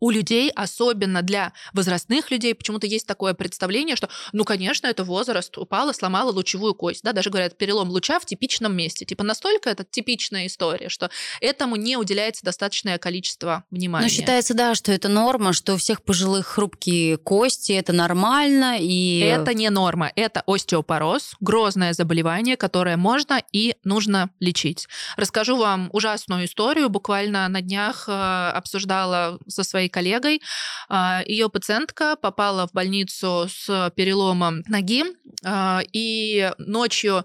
у 0.00 0.10
людей, 0.10 0.50
особенно 0.50 1.22
для 1.22 1.52
возрастных 1.72 2.30
людей, 2.30 2.54
почему-то 2.54 2.86
есть 2.86 3.06
такое 3.06 3.34
представление, 3.34 3.96
что, 3.96 4.08
ну, 4.32 4.44
конечно, 4.44 4.86
это 4.86 5.04
возраст, 5.04 5.56
упала, 5.58 5.92
сломала 5.92 6.32
лучевую 6.32 6.74
кость, 6.74 7.02
да, 7.04 7.12
даже 7.12 7.30
говорят, 7.30 7.56
перелом 7.56 7.90
луча 7.90 8.18
в 8.18 8.24
типичном 8.24 8.74
месте. 8.74 9.04
Типа 9.04 9.22
настолько 9.22 9.68
это 9.68 9.84
типичная 9.84 10.46
история, 10.46 10.88
что 10.88 11.10
этому 11.40 11.76
не 11.76 11.96
уделяется 11.96 12.44
достаточное 12.44 12.98
количество 12.98 13.64
внимания. 13.70 14.06
Ну, 14.06 14.10
считается, 14.10 14.54
да, 14.54 14.74
что 14.74 14.90
это 14.90 15.08
норма, 15.08 15.52
что 15.52 15.74
у 15.74 15.76
всех 15.76 16.02
пожилых 16.02 16.46
хрупкие 16.46 17.18
кости, 17.18 17.72
это 17.72 17.92
нормально, 17.92 18.78
и... 18.80 19.18
Это 19.20 19.52
не 19.52 19.68
норма, 19.68 20.10
это 20.16 20.42
остеопороз, 20.46 21.34
грозное 21.40 21.92
заболевание, 21.92 22.56
которое 22.56 22.96
можно 22.96 23.42
и 23.52 23.74
нужно 23.84 24.30
лечить. 24.40 24.88
Расскажу 25.16 25.56
вам 25.56 25.90
ужасную 25.92 26.46
историю. 26.46 26.88
Буквально 26.88 27.46
на 27.48 27.60
днях 27.60 28.04
э, 28.08 28.12
обсуждала 28.12 29.38
со 29.46 29.62
своей 29.70 29.88
коллегой. 29.88 30.42
А, 30.88 31.22
Ее 31.24 31.48
пациентка 31.48 32.16
попала 32.16 32.66
в 32.66 32.72
больницу 32.72 33.46
с 33.48 33.90
переломом 33.96 34.62
ноги, 34.68 35.04
а, 35.44 35.80
и 35.92 36.52
ночью 36.58 37.24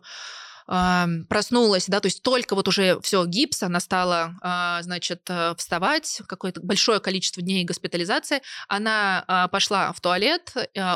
проснулась, 1.29 1.85
да, 1.87 1.99
то 1.99 2.07
есть 2.07 2.23
только 2.23 2.55
вот 2.55 2.67
уже 2.67 2.99
все 3.01 3.23
гипс, 3.27 3.61
она 3.61 3.79
стала, 3.79 4.33
а, 4.41 4.81
значит, 4.81 5.21
э, 5.29 5.53
вставать, 5.59 6.23
какое-то 6.27 6.59
большое 6.59 6.99
количество 6.99 7.43
дней 7.43 7.63
госпитализации, 7.65 8.41
она 8.67 9.47
пошла 9.51 9.93
в 9.93 10.01
туалет, 10.01 10.51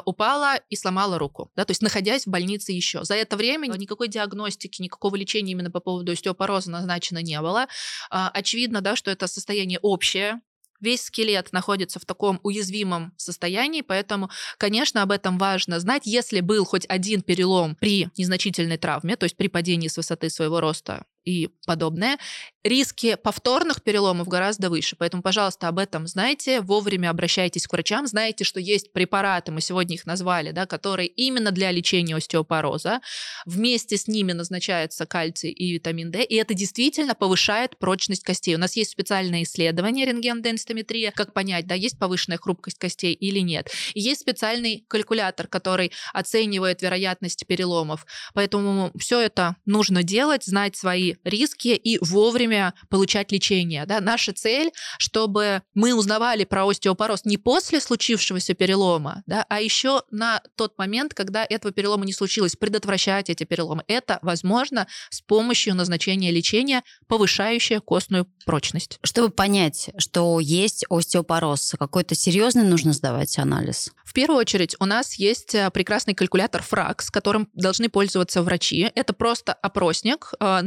упала 0.05 0.55
и 0.69 0.75
сломала 0.75 1.19
руку, 1.19 1.51
да, 1.55 1.65
то 1.65 1.71
есть 1.71 1.83
находясь 1.83 2.25
в 2.25 2.31
больнице 2.31 2.71
еще. 2.71 3.03
За 3.03 3.13
это 3.13 3.37
время 3.37 3.67
никакой 3.67 4.07
диагностики, 4.07 4.81
никакого 4.81 5.15
лечения 5.15 5.51
именно 5.51 5.69
по 5.69 5.81
поводу 5.81 6.13
остеопороза 6.13 6.71
назначено 6.71 7.19
не 7.19 7.39
было. 7.39 7.67
Очевидно, 8.09 8.81
да, 8.81 8.95
что 8.95 9.11
это 9.11 9.27
состояние 9.27 9.77
общее, 9.83 10.41
Весь 10.79 11.03
скелет 11.03 11.51
находится 11.51 11.99
в 11.99 12.05
таком 12.05 12.39
уязвимом 12.43 13.13
состоянии, 13.17 13.81
поэтому, 13.81 14.29
конечно, 14.57 15.01
об 15.01 15.11
этом 15.11 15.37
важно 15.37 15.79
знать. 15.79 16.03
Если 16.05 16.39
был 16.41 16.65
хоть 16.65 16.85
один 16.87 17.21
перелом 17.21 17.75
при 17.75 18.09
незначительной 18.17 18.77
травме, 18.77 19.15
то 19.15 19.25
есть 19.25 19.35
при 19.35 19.47
падении 19.47 19.87
с 19.87 19.97
высоты 19.97 20.29
своего 20.29 20.59
роста 20.61 21.05
и 21.25 21.49
подобное, 21.65 22.17
риски 22.63 23.15
повторных 23.15 23.83
переломов 23.83 24.27
гораздо 24.27 24.69
выше. 24.69 24.95
Поэтому, 24.97 25.23
пожалуйста, 25.23 25.67
об 25.67 25.79
этом 25.79 26.07
знайте, 26.07 26.61
вовремя 26.61 27.09
обращайтесь 27.09 27.67
к 27.67 27.73
врачам, 27.73 28.07
знаете, 28.07 28.43
что 28.43 28.59
есть 28.59 28.91
препараты, 28.91 29.51
мы 29.51 29.61
сегодня 29.61 29.95
их 29.95 30.05
назвали, 30.05 30.51
да, 30.51 30.65
которые 30.65 31.07
именно 31.07 31.51
для 31.51 31.71
лечения 31.71 32.15
остеопороза. 32.15 32.99
Вместе 33.45 33.97
с 33.97 34.07
ними 34.07 34.33
назначается 34.33 35.05
кальций 35.05 35.51
и 35.51 35.73
витамин 35.73 36.11
D, 36.11 36.23
и 36.23 36.35
это 36.35 36.53
действительно 36.53 37.15
повышает 37.15 37.77
прочность 37.77 38.23
костей. 38.23 38.55
У 38.55 38.59
нас 38.59 38.75
есть 38.75 38.91
специальное 38.91 39.43
исследование 39.43 40.05
рентген-денстометрия, 40.05 41.11
как 41.11 41.33
понять, 41.33 41.67
да, 41.67 41.75
есть 41.75 41.97
повышенная 41.97 42.37
хрупкость 42.37 42.77
костей 42.77 43.13
или 43.13 43.39
нет. 43.39 43.69
И 43.93 44.01
есть 44.01 44.21
специальный 44.21 44.85
калькулятор, 44.87 45.47
который 45.47 45.91
оценивает 46.13 46.81
вероятность 46.81 47.45
переломов. 47.47 48.05
Поэтому 48.33 48.91
все 48.97 49.19
это 49.19 49.55
нужно 49.65 50.03
делать, 50.03 50.43
знать 50.43 50.75
свои 50.75 51.08
риски 51.23 51.69
и 51.69 51.97
вовремя 51.99 52.73
получать 52.89 53.31
лечение. 53.31 53.85
Да? 53.85 54.01
Наша 54.01 54.33
цель, 54.33 54.71
чтобы 54.97 55.61
мы 55.73 55.93
узнавали 55.93 56.43
про 56.43 56.67
остеопороз 56.67 57.25
не 57.25 57.37
после 57.37 57.79
случившегося 57.79 58.53
перелома, 58.53 59.23
да, 59.25 59.45
а 59.49 59.61
еще 59.61 60.03
на 60.11 60.41
тот 60.55 60.77
момент, 60.77 61.13
когда 61.13 61.45
этого 61.47 61.73
перелома 61.73 62.05
не 62.05 62.13
случилось, 62.13 62.55
предотвращать 62.55 63.29
эти 63.29 63.43
переломы. 63.43 63.83
Это 63.87 64.19
возможно 64.21 64.87
с 65.09 65.21
помощью 65.21 65.75
назначения 65.75 66.31
лечения, 66.31 66.83
повышающее 67.07 67.79
костную 67.81 68.27
прочность. 68.45 68.99
Чтобы 69.03 69.29
понять, 69.29 69.89
что 69.97 70.39
есть 70.39 70.85
остеопороз, 70.89 71.75
какой-то 71.77 72.15
серьезный 72.15 72.63
нужно 72.63 72.93
сдавать 72.93 73.37
анализ? 73.37 73.91
В 74.09 74.13
первую 74.13 74.39
очередь 74.39 74.75
у 74.79 74.85
нас 74.85 75.15
есть 75.15 75.53
э, 75.53 75.69
прекрасный 75.69 76.15
калькулятор 76.15 76.63
ФРАКС, 76.63 77.11
которым 77.11 77.47
должны 77.53 77.89
пользоваться 77.89 78.41
врачи. 78.41 78.91
Это 78.95 79.13
просто 79.13 79.53
опросник, 79.53 80.33
э, 80.39 80.61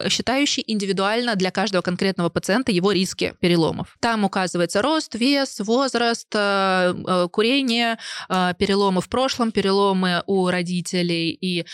но 0.00 0.08
считающий 0.08 0.64
индивидуально 0.66 1.36
для 1.36 1.50
каждого 1.50 1.82
конкретного 1.82 2.28
пациента 2.28 2.72
его 2.72 2.92
риски 2.92 3.34
переломов. 3.40 3.96
Там 4.00 4.24
указывается 4.24 4.82
рост, 4.82 5.14
вес, 5.14 5.60
возраст, 5.60 6.28
э, 6.34 7.28
курение, 7.30 7.98
переломы 8.28 9.00
в 9.00 9.08
прошлом, 9.08 9.52
переломы 9.52 10.22
у 10.26 10.48
родителей 10.48 11.30
и 11.30 11.64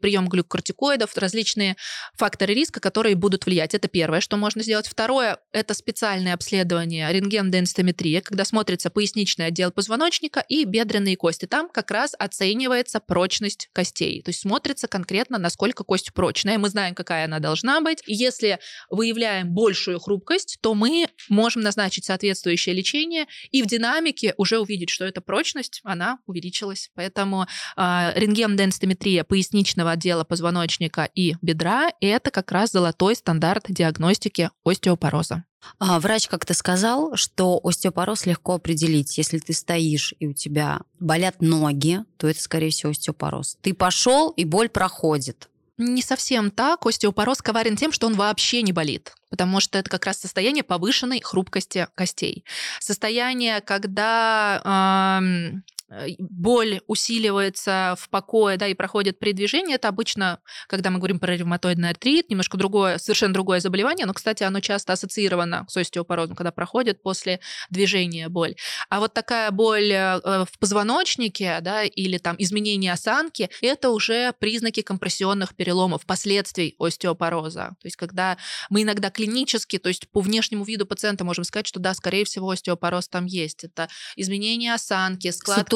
прием 0.00 0.28
глюкокортикоидов, 0.28 1.16
различные 1.16 1.76
факторы 2.14 2.54
риска, 2.54 2.80
которые 2.80 3.14
будут 3.14 3.46
влиять. 3.46 3.74
Это 3.74 3.88
первое, 3.88 4.20
что 4.20 4.36
можно 4.36 4.62
сделать. 4.62 4.86
Второе– 4.86 5.38
это 5.52 5.74
специальное 5.74 6.34
обследование 6.34 7.12
рентген-денстометрия, 7.12 8.20
когда 8.20 8.44
смотрится 8.44 8.90
поясничный 8.90 9.46
отдел 9.46 9.70
позвоночника 9.70 10.44
и 10.48 10.64
бедренные 10.64 11.16
кости. 11.16 11.46
Там 11.46 11.68
как 11.68 11.90
раз 11.90 12.14
оценивается 12.18 13.00
прочность 13.00 13.68
костей. 13.72 14.22
То 14.22 14.30
есть 14.30 14.40
смотрится 14.40 14.88
конкретно, 14.88 15.38
насколько 15.38 15.84
кость 15.84 16.12
прочная. 16.12 16.58
Мы 16.58 16.68
знаем, 16.68 16.94
какая 16.94 17.24
она 17.24 17.40
должна 17.46 17.80
быть. 17.80 18.02
Если 18.06 18.58
выявляем 18.90 19.54
большую 19.54 20.00
хрупкость, 20.00 20.58
то 20.60 20.74
мы 20.74 21.08
можем 21.28 21.62
назначить 21.62 22.04
соответствующее 22.04 22.74
лечение 22.74 23.26
и 23.52 23.62
в 23.62 23.66
динамике 23.66 24.34
уже 24.36 24.58
увидеть, 24.58 24.90
что 24.90 25.04
эта 25.04 25.20
прочность, 25.20 25.80
она 25.84 26.18
увеличилась. 26.26 26.90
Поэтому 26.96 27.46
э, 27.76 28.12
рентген-денстометрия 28.16 29.22
поясничного 29.22 29.92
отдела 29.92 30.24
позвоночника 30.24 31.08
и 31.14 31.36
бедра– 31.40 31.92
это 32.00 32.32
как 32.32 32.50
раз 32.50 32.72
золотой 32.72 33.14
стандарт 33.14 33.66
диагностики 33.68 34.50
остеопороза. 34.64 35.44
А, 35.78 36.00
врач 36.00 36.28
как-то 36.28 36.54
сказал, 36.54 37.14
что 37.14 37.60
остеопороз 37.62 38.26
легко 38.26 38.54
определить. 38.54 39.18
Если 39.18 39.38
ты 39.38 39.52
стоишь 39.52 40.14
и 40.18 40.26
у 40.26 40.32
тебя 40.32 40.80
болят 40.98 41.40
ноги, 41.40 42.00
то 42.16 42.28
это, 42.28 42.40
скорее 42.40 42.70
всего, 42.70 42.90
остеопороз. 42.90 43.56
Ты 43.62 43.74
пошел, 43.74 44.30
и 44.30 44.44
боль 44.44 44.68
проходит. 44.68 45.48
Не 45.78 46.02
совсем 46.02 46.50
так. 46.50 46.86
Остеопороз 46.86 47.42
коварен 47.42 47.76
тем, 47.76 47.92
что 47.92 48.06
он 48.06 48.14
вообще 48.14 48.62
не 48.62 48.72
болит 48.72 49.14
потому 49.28 49.60
что 49.60 49.76
это 49.76 49.90
как 49.90 50.06
раз 50.06 50.18
состояние 50.18 50.62
повышенной 50.62 51.20
хрупкости 51.20 51.88
костей. 51.94 52.44
Состояние, 52.80 53.60
когда 53.60 54.62
э, 54.64 55.56
Э, 55.66 55.75
боль 56.18 56.80
усиливается 56.86 57.94
в 57.98 58.08
покое, 58.08 58.56
да, 58.56 58.66
и 58.66 58.74
проходит 58.74 59.18
при 59.18 59.32
движении, 59.32 59.74
это 59.74 59.88
обычно, 59.88 60.40
когда 60.66 60.90
мы 60.90 60.98
говорим 60.98 61.20
про 61.20 61.36
ревматоидный 61.36 61.90
артрит, 61.90 62.28
немножко 62.28 62.56
другое, 62.56 62.98
совершенно 62.98 63.34
другое 63.34 63.60
заболевание, 63.60 64.06
но, 64.06 64.12
кстати, 64.12 64.42
оно 64.42 64.60
часто 64.60 64.92
ассоциировано 64.94 65.64
с 65.68 65.76
остеопорозом, 65.76 66.34
когда 66.34 66.50
проходит 66.50 67.02
после 67.02 67.40
движения 67.70 68.28
боль. 68.28 68.56
А 68.88 68.98
вот 68.98 69.14
такая 69.14 69.50
боль 69.50 69.92
э, 69.92 70.18
в 70.44 70.58
позвоночнике, 70.58 71.58
да, 71.60 71.84
или 71.84 72.18
там 72.18 72.34
изменение 72.38 72.92
осанки, 72.92 73.48
это 73.62 73.90
уже 73.90 74.32
признаки 74.40 74.82
компрессионных 74.82 75.54
переломов, 75.54 76.04
последствий 76.04 76.74
остеопороза. 76.78 77.76
То 77.80 77.86
есть, 77.86 77.96
когда 77.96 78.38
мы 78.70 78.82
иногда 78.82 79.10
клинически, 79.10 79.78
то 79.78 79.88
есть 79.88 80.08
по 80.10 80.20
внешнему 80.20 80.64
виду 80.64 80.86
пациента 80.86 81.24
можем 81.24 81.44
сказать, 81.44 81.66
что 81.66 81.78
да, 81.78 81.94
скорее 81.94 82.24
всего, 82.24 82.50
остеопороз 82.50 83.08
там 83.08 83.26
есть. 83.26 83.64
Это 83.64 83.88
изменение 84.16 84.74
осанки, 84.74 85.30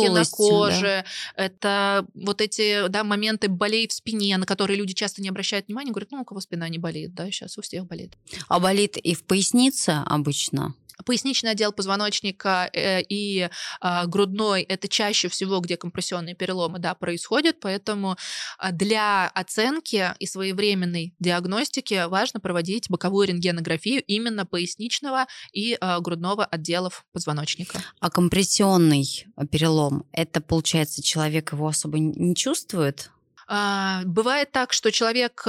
на 0.09 0.25
коже, 0.25 1.05
да. 1.37 1.45
это 1.45 2.07
вот 2.15 2.41
эти 2.41 2.89
да, 2.89 3.05
моменты 3.05 3.49
болей 3.49 3.87
в 3.89 3.93
спине, 3.93 4.37
на 4.37 4.47
которые 4.47 4.77
люди 4.77 4.95
часто 4.95 5.23
не 5.23 5.29
обращают 5.29 5.67
внимания, 5.67 5.91
говорят, 5.91 6.11
ну, 6.11 6.23
у 6.23 6.25
кого 6.25 6.41
спина 6.41 6.69
не 6.69 6.79
болит, 6.79 7.15
да, 7.15 7.27
сейчас 7.27 7.59
у 7.59 7.63
всех 7.63 7.87
болит. 7.87 8.17
А 8.49 8.61
болит 8.61 8.97
и 8.97 9.15
в 9.15 9.25
пояснице 9.25 10.03
обычно? 10.07 10.75
Поясничный 11.05 11.53
отдел 11.53 11.73
позвоночника 11.73 12.71
э, 12.73 13.03
и 13.03 13.49
а, 13.81 14.07
грудной– 14.07 14.63
это 14.69 14.89
чаще 14.89 15.29
всего, 15.29 15.61
где 15.61 15.77
компрессионные 15.77 16.35
переломы 16.35 16.79
да, 16.79 16.95
происходят, 16.95 17.61
поэтому 17.61 18.17
а, 18.59 18.73
для 18.73 19.29
оценки 19.29 20.15
и 20.19 20.27
своевременной 20.27 21.15
диагностики 21.19 22.07
важно 22.09 22.41
проводить 22.41 22.89
боковую 22.91 23.29
рентгенографию 23.29 24.03
именно 24.03 24.47
поясничного 24.47 25.27
и 25.53 25.77
а, 25.81 26.01
грудного 26.01 26.45
отделов 26.45 27.05
позвоночника. 27.13 27.81
А 28.01 28.11
компрессионный 28.11 29.27
перелом– 29.51 30.05
это, 30.13 30.41
получается, 30.41 31.03
человек 31.03 31.53
его 31.53 31.69
особо 31.69 31.99
не 31.99 32.35
чувствует? 32.35 33.11
Бывает 33.49 34.53
так, 34.53 34.73
что 34.73 34.93
человек 34.93 35.45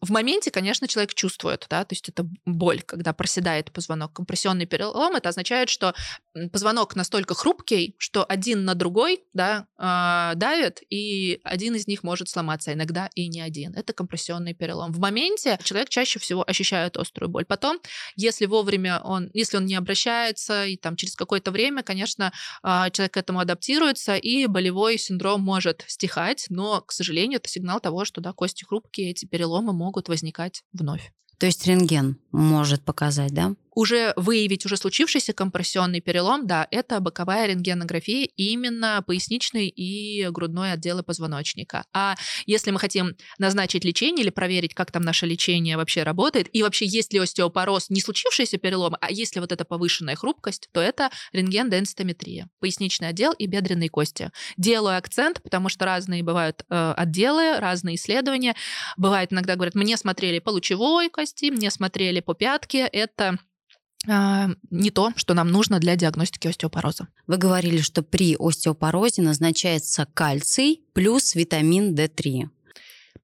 в 0.00 0.10
моменте, 0.10 0.50
конечно, 0.50 0.86
человек 0.86 1.14
чувствует, 1.14 1.66
да, 1.68 1.84
то 1.84 1.92
есть 1.92 2.08
это 2.08 2.26
боль, 2.44 2.82
когда 2.82 3.12
проседает 3.12 3.72
позвонок. 3.72 4.12
Компрессионный 4.12 4.66
перелом 4.66 5.16
это 5.16 5.28
означает, 5.28 5.68
что 5.68 5.94
позвонок 6.52 6.94
настолько 6.94 7.34
хрупкий, 7.34 7.96
что 7.98 8.24
один 8.24 8.64
на 8.64 8.74
другой, 8.74 9.24
да, 9.32 9.66
э, 9.78 10.36
давит, 10.36 10.82
и 10.88 11.40
один 11.42 11.74
из 11.74 11.86
них 11.86 12.02
может 12.02 12.28
сломаться, 12.28 12.72
иногда 12.72 13.10
и 13.14 13.28
не 13.28 13.40
один. 13.40 13.74
Это 13.74 13.92
компрессионный 13.92 14.54
перелом. 14.54 14.92
В 14.92 14.98
моменте 15.00 15.58
человек 15.64 15.88
чаще 15.88 16.18
всего 16.18 16.44
ощущает 16.46 16.96
острую 16.96 17.28
боль. 17.28 17.44
Потом, 17.44 17.80
если 18.14 18.46
вовремя 18.46 19.00
он, 19.02 19.30
если 19.34 19.56
он 19.56 19.66
не 19.66 19.74
обращается, 19.74 20.66
и 20.66 20.76
там 20.76 20.96
через 20.96 21.16
какое-то 21.16 21.50
время, 21.50 21.82
конечно, 21.82 22.32
э, 22.62 22.90
человек 22.92 23.14
к 23.14 23.16
этому 23.16 23.40
адаптируется, 23.40 24.16
и 24.16 24.46
болевой 24.46 24.98
синдром 24.98 25.40
может 25.40 25.84
стихать, 25.88 26.46
но, 26.50 26.82
к 26.82 26.92
сожалению, 26.92 27.38
это 27.38 27.48
сигнал 27.48 27.80
того, 27.80 28.04
что 28.04 28.20
да, 28.20 28.32
кости 28.32 28.64
хрупкие, 28.64 29.10
эти 29.10 29.26
переломы 29.26 29.72
могут 29.72 29.87
могут 29.88 30.08
возникать 30.08 30.64
вновь. 30.74 31.12
То 31.38 31.46
есть 31.46 31.66
рентген 31.66 32.18
может 32.30 32.84
показать, 32.84 33.32
да? 33.32 33.54
Уже 33.78 34.12
выявить 34.16 34.66
уже 34.66 34.76
случившийся 34.76 35.32
компрессионный 35.32 36.00
перелом, 36.00 36.48
да, 36.48 36.66
это 36.72 36.98
боковая 36.98 37.46
рентгенография 37.46 38.28
именно 38.34 39.04
поясничной 39.06 39.68
и 39.68 40.28
грудной 40.30 40.72
отделы 40.72 41.04
позвоночника. 41.04 41.84
А 41.94 42.16
если 42.44 42.72
мы 42.72 42.80
хотим 42.80 43.14
назначить 43.38 43.84
лечение 43.84 44.24
или 44.24 44.30
проверить, 44.30 44.74
как 44.74 44.90
там 44.90 45.02
наше 45.02 45.26
лечение 45.26 45.76
вообще 45.76 46.02
работает, 46.02 46.48
и 46.52 46.64
вообще 46.64 46.86
есть 46.86 47.12
ли 47.12 47.20
остеопороз, 47.20 47.88
не 47.88 48.00
случившийся 48.00 48.58
перелом, 48.58 48.96
а 49.00 49.12
есть 49.12 49.36
ли 49.36 49.40
вот 49.40 49.52
эта 49.52 49.64
повышенная 49.64 50.16
хрупкость, 50.16 50.68
то 50.72 50.80
это 50.80 51.10
рентген-денситометрия, 51.32 52.48
поясничный 52.58 53.10
отдел 53.10 53.32
и 53.32 53.46
бедренные 53.46 53.90
кости. 53.90 54.32
Делаю 54.56 54.98
акцент, 54.98 55.40
потому 55.40 55.68
что 55.68 55.84
разные 55.84 56.24
бывают 56.24 56.64
э, 56.68 56.94
отделы, 56.96 57.60
разные 57.60 57.94
исследования. 57.94 58.56
Бывает 58.96 59.32
иногда 59.32 59.54
говорят, 59.54 59.76
мне 59.76 59.96
смотрели 59.96 60.40
по 60.40 60.50
лучевой 60.50 61.10
кости, 61.10 61.52
мне 61.52 61.70
смотрели 61.70 62.18
по 62.18 62.34
пятке. 62.34 62.80
Это 62.80 63.38
не 64.06 64.90
то, 64.90 65.12
что 65.16 65.34
нам 65.34 65.48
нужно 65.48 65.80
для 65.80 65.96
диагностики 65.96 66.48
остеопороза. 66.48 67.08
Вы 67.26 67.36
говорили, 67.36 67.80
что 67.80 68.02
при 68.02 68.36
остеопорозе 68.38 69.22
назначается 69.22 70.06
кальций 70.14 70.82
плюс 70.92 71.34
витамин 71.34 71.94
D3 71.94 72.48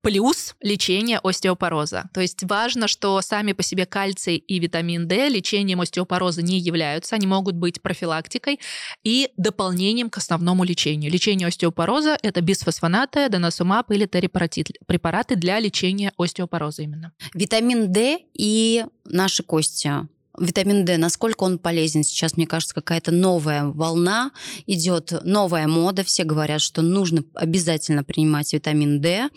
плюс 0.04 0.54
лечение 0.60 1.18
остеопороза. 1.18 2.10
То 2.12 2.20
есть 2.20 2.44
важно, 2.44 2.88
что 2.88 3.20
сами 3.22 3.52
по 3.52 3.62
себе 3.62 3.87
кальций 3.87 4.37
и 4.37 4.58
витамин 4.58 5.08
D 5.08 5.30
лечением 5.30 5.80
остеопороза 5.80 6.42
не 6.42 6.58
являются, 6.58 7.16
они 7.16 7.26
могут 7.26 7.54
быть 7.56 7.80
профилактикой 7.80 8.60
и 9.02 9.30
дополнением 9.38 10.10
к 10.10 10.18
основному 10.18 10.62
лечению. 10.62 11.10
Лечение 11.10 11.48
остеопороза– 11.48 12.18
это 12.22 12.42
бисфосфонаты, 12.42 13.30
доносумаб 13.30 13.90
или 13.92 14.04
препараты 14.04 15.37
для 15.37 15.58
лечения 15.58 16.12
остеопороза 16.18 16.82
именно. 16.82 17.12
Витамин 17.32 17.90
D 17.90 18.18
и 18.34 18.84
наши 19.06 19.42
кости 19.42 19.90
Витамин 20.38 20.85
D, 20.85 20.97
насколько 20.97 21.44
он 21.44 21.59
полезен? 21.59 22.03
Сейчас, 22.03 22.37
мне 22.37 22.47
кажется, 22.47 22.75
какая-то 22.75 23.12
новая 23.12 23.66
волна 23.66 24.33
идет, 24.66 25.12
новая 25.25 25.68
мода. 25.68 26.03
Все 26.03 26.25
говорят, 26.25 26.61
что 26.61 26.83
нужно 26.83 27.25
обязательно 27.35 28.03
принимать 28.03 28.53
витамин 28.53 29.01
D 29.01 29.29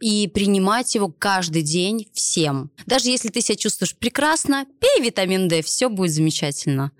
и 0.00 0.28
принимать 0.28 0.94
его 0.94 1.08
каждый 1.08 1.62
день 1.62 2.08
всем. 2.14 2.70
Даже 2.86 3.10
если 3.10 3.28
ты 3.28 3.42
себя 3.42 3.56
чувствуешь 3.56 3.94
прекрасно, 3.96 4.66
пей 4.80 5.04
витамин 5.04 5.48
D, 5.48 5.62
все 5.62 5.88
будет 5.90 6.12
замечательно. 6.12 6.92